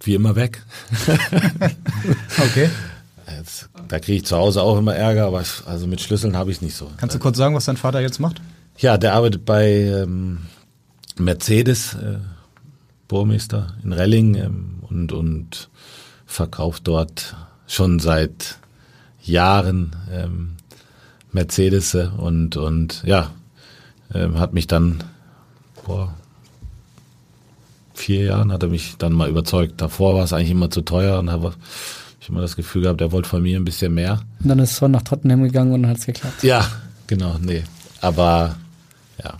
[0.02, 0.64] wie immer weg.
[2.38, 2.70] okay.
[3.38, 6.56] Jetzt, da kriege ich zu Hause auch immer Ärger, aber also mit Schlüsseln habe ich
[6.56, 6.90] es nicht so.
[6.96, 8.40] Kannst du kurz sagen, was dein Vater jetzt macht?
[8.76, 10.46] Ja, der arbeitet bei ähm,
[11.16, 11.94] Mercedes.
[11.94, 12.18] Äh,
[13.10, 15.68] Burmeister in Relling ähm, und, und
[16.26, 17.34] verkauft dort
[17.66, 18.58] schon seit
[19.20, 20.52] Jahren ähm,
[21.32, 23.32] Mercedes und, und ja,
[24.14, 25.02] ähm, hat mich dann
[25.84, 26.14] vor
[27.94, 29.80] vier Jahren hat er mich dann mal überzeugt.
[29.80, 31.52] Davor war es eigentlich immer zu teuer und habe
[32.20, 34.20] ich immer das Gefühl gehabt, er wollte von mir ein bisschen mehr.
[34.40, 36.44] Und dann ist Son nach Tottenham gegangen und dann hat es geklappt.
[36.44, 36.64] Ja,
[37.08, 37.64] genau, nee.
[38.00, 38.56] Aber
[39.22, 39.34] ja,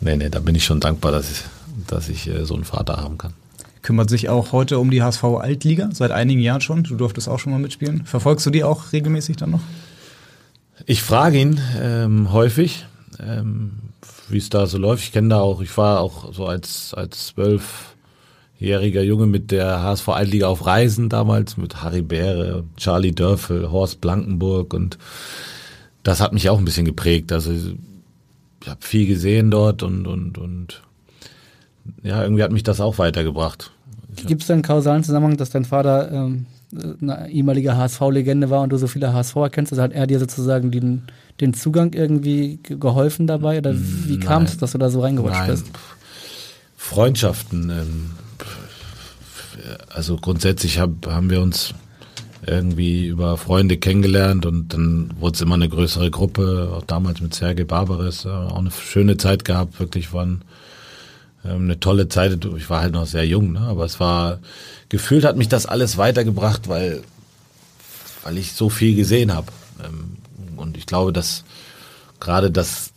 [0.00, 1.42] nee, nee, da bin ich schon dankbar, dass ich
[1.86, 3.34] dass ich äh, so einen Vater haben kann.
[3.82, 6.82] Kümmert sich auch heute um die HSV Altliga, seit einigen Jahren schon.
[6.82, 8.04] Du durftest auch schon mal mitspielen.
[8.04, 9.62] Verfolgst du die auch regelmäßig dann noch?
[10.86, 12.86] Ich frage ihn ähm, häufig,
[13.18, 13.72] ähm,
[14.28, 15.04] wie es da so läuft.
[15.04, 20.08] Ich kenne da auch, ich war auch so als, als zwölfjähriger Junge mit der HSV
[20.08, 24.98] Altliga auf Reisen damals mit Harry Bäre, Charlie Dörfel, Horst Blankenburg und
[26.02, 27.32] das hat mich auch ein bisschen geprägt.
[27.32, 30.82] Also ich habe viel gesehen dort und, und, und
[32.02, 33.70] ja, irgendwie hat mich das auch weitergebracht.
[34.26, 36.46] Gibt es da einen kausalen Zusammenhang, dass dein Vater ähm,
[37.00, 39.72] eine ehemalige HSV-Legende war und du so viele HSV erkennst?
[39.72, 41.02] Also hat er dir sozusagen den,
[41.40, 43.58] den Zugang irgendwie geholfen dabei?
[43.58, 45.66] Oder wie kam es, dass du da so reingerutscht bist?
[46.76, 47.70] Freundschaften.
[47.70, 48.10] Ähm,
[49.88, 51.74] also grundsätzlich hab, haben wir uns
[52.46, 57.34] irgendwie über Freunde kennengelernt und dann wurde es immer eine größere Gruppe, auch damals mit
[57.34, 60.42] Sergei Barbares, auch eine schöne Zeit gehabt, wirklich waren
[61.42, 62.44] eine tolle Zeit.
[62.56, 63.60] Ich war halt noch sehr jung, ne?
[63.60, 64.40] aber es war
[64.88, 67.02] gefühlt hat mich das alles weitergebracht, weil
[68.22, 69.48] weil ich so viel gesehen habe.
[69.84, 70.16] Ähm,
[70.56, 71.44] und ich glaube, dass
[72.18, 72.92] gerade das,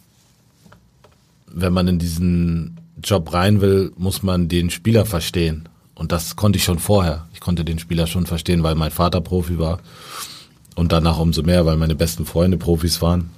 [1.48, 5.70] wenn man in diesen Job rein will, muss man den Spieler verstehen.
[5.96, 7.28] Und das konnte ich schon vorher.
[7.34, 9.80] Ich konnte den Spieler schon verstehen, weil mein Vater Profi war.
[10.76, 13.30] Und danach umso mehr, weil meine besten Freunde Profis waren.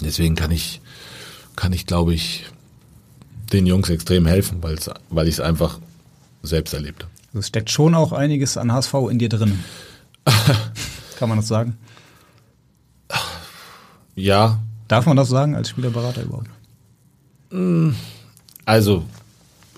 [0.00, 0.80] Deswegen kann ich,
[1.56, 2.44] kann ich, glaube ich,
[3.54, 5.78] den Jungs extrem helfen, weil's, weil ich es einfach
[6.42, 7.12] selbst erlebt habe.
[7.28, 9.60] Also es steckt schon auch einiges an HSV in dir drin.
[11.18, 11.76] kann man das sagen?
[14.14, 14.60] Ja.
[14.88, 16.48] Darf man das sagen als Spielerberater überhaupt?
[18.64, 19.04] Also,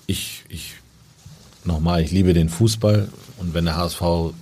[0.07, 0.74] ich, ich,
[1.64, 3.09] nochmal, ich liebe den Fußball
[3.39, 4.35] und wenn der HSV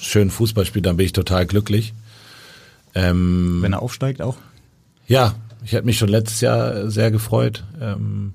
[0.00, 1.94] schön Fußball spielt, dann bin ich total glücklich.
[2.94, 4.36] Ähm, wenn er aufsteigt auch?
[5.06, 5.34] Ja,
[5.68, 7.62] ich hätte mich schon letztes Jahr sehr gefreut.
[7.78, 8.32] Ähm,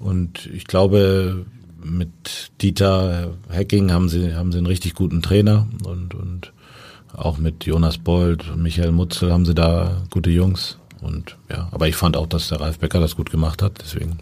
[0.00, 1.46] und ich glaube,
[1.80, 6.52] mit Dieter Hacking haben sie, haben sie einen richtig guten Trainer und, und
[7.16, 10.78] auch mit Jonas Bold und Michael Mutzel haben sie da gute Jungs.
[11.00, 14.18] Und ja, aber ich fand auch, dass der Ralf Becker das gut gemacht hat, deswegen.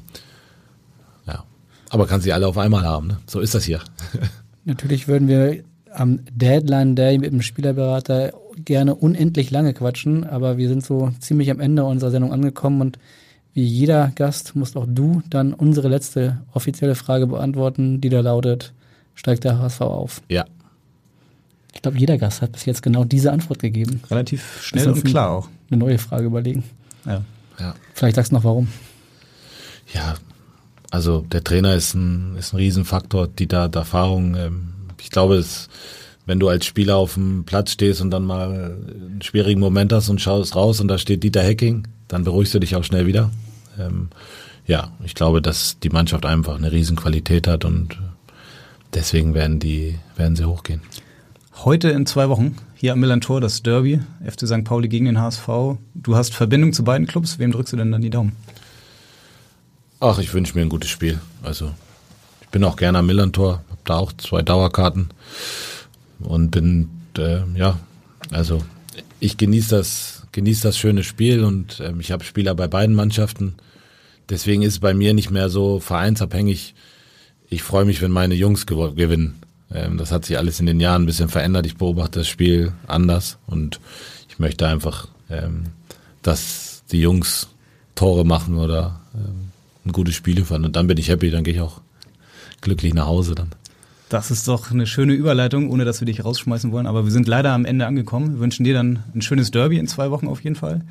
[1.26, 1.43] Ja.
[1.89, 3.18] Aber kann sie alle auf einmal haben, ne?
[3.26, 3.80] So ist das hier.
[4.66, 8.34] Natürlich würden wir am Deadline Day mit dem Spielerberater
[8.64, 12.98] gerne unendlich lange quatschen, aber wir sind so ziemlich am Ende unserer Sendung angekommen und
[13.52, 18.74] wie jeder Gast musst auch du dann unsere letzte offizielle Frage beantworten, die da lautet,
[19.14, 20.22] steigt der HSV auf?
[20.28, 20.44] Ja.
[21.72, 24.02] Ich glaube, jeder Gast hat bis jetzt genau diese Antwort gegeben.
[24.11, 25.48] Relativ schnell und klar auch.
[25.70, 26.64] Eine neue Frage überlegen.
[27.07, 27.22] Ja.
[27.59, 27.74] ja.
[27.94, 28.68] Vielleicht sagst du noch warum.
[29.94, 30.16] Ja,
[30.90, 34.34] also der Trainer ist ein, ist ein Riesenfaktor, die da Erfahrung.
[34.36, 34.68] Ähm,
[35.00, 35.68] ich glaube, es,
[36.27, 40.09] wenn du als Spieler auf dem Platz stehst und dann mal einen schwierigen Moment hast
[40.09, 43.31] und schaust raus und da steht Dieter Hecking, dann beruhigst du dich auch schnell wieder.
[43.79, 44.09] Ähm,
[44.66, 47.99] ja, ich glaube, dass die Mannschaft einfach eine Riesenqualität hat und
[48.93, 50.81] deswegen werden die, werden sie hochgehen.
[51.64, 54.64] Heute in zwei Wochen hier am Millantor das Derby, FC St.
[54.64, 55.49] Pauli gegen den HSV.
[55.95, 57.39] Du hast Verbindung zu beiden Clubs.
[57.39, 58.33] Wem drückst du denn dann die Daumen?
[60.01, 61.18] Ach, ich wünsche mir ein gutes Spiel.
[61.43, 61.70] Also
[62.43, 65.09] ich bin auch gerne am Millantor, habe da auch zwei Dauerkarten
[66.20, 66.88] und bin
[67.18, 67.78] äh, ja,
[68.30, 68.62] also
[69.20, 73.54] ich genieße das, genieße das schöne Spiel und äh, ich habe Spieler bei beiden Mannschaften.
[74.28, 76.74] Deswegen ist es bei mir nicht mehr so vereinsabhängig.
[77.48, 79.40] Ich freue mich, wenn meine Jungs gewinnen.
[79.72, 81.66] Ähm, das hat sich alles in den Jahren ein bisschen verändert.
[81.66, 83.80] Ich beobachte das Spiel anders und
[84.28, 85.64] ich möchte einfach, ähm,
[86.22, 87.48] dass die Jungs
[87.94, 89.50] Tore machen oder ähm,
[89.84, 90.64] ein gutes Spiel liefern.
[90.64, 91.80] Und dann bin ich happy, dann gehe ich auch
[92.60, 93.50] glücklich nach Hause dann.
[94.09, 96.86] Das ist doch eine schöne Überleitung, ohne dass wir dich rausschmeißen wollen.
[96.86, 98.34] Aber wir sind leider am Ende angekommen.
[98.34, 100.82] Wir wünschen dir dann ein schönes Derby in zwei Wochen auf jeden Fall.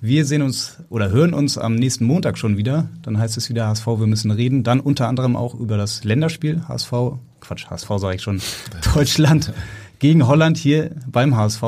[0.00, 2.88] Wir sehen uns oder hören uns am nächsten Montag schon wieder.
[3.02, 4.64] Dann heißt es wieder HSV, wir müssen reden.
[4.64, 6.92] Dann unter anderem auch über das Länderspiel HSV,
[7.40, 8.40] Quatsch, HSV sage ich schon,
[8.94, 9.52] Deutschland
[9.98, 11.62] gegen Holland hier beim HSV.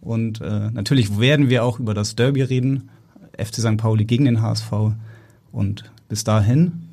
[0.00, 2.90] Und äh, natürlich werden wir auch über das Derby reden.
[3.38, 3.76] FC St.
[3.76, 4.72] Pauli gegen den HSV.
[5.52, 6.87] Und bis dahin,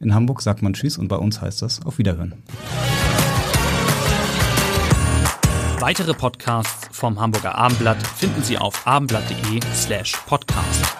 [0.00, 2.34] in Hamburg sagt man Tschüss und bei uns heißt das auf Wiederhören.
[5.80, 10.97] Weitere Podcasts vom Hamburger Abendblatt finden Sie auf abendblatt.de slash podcast.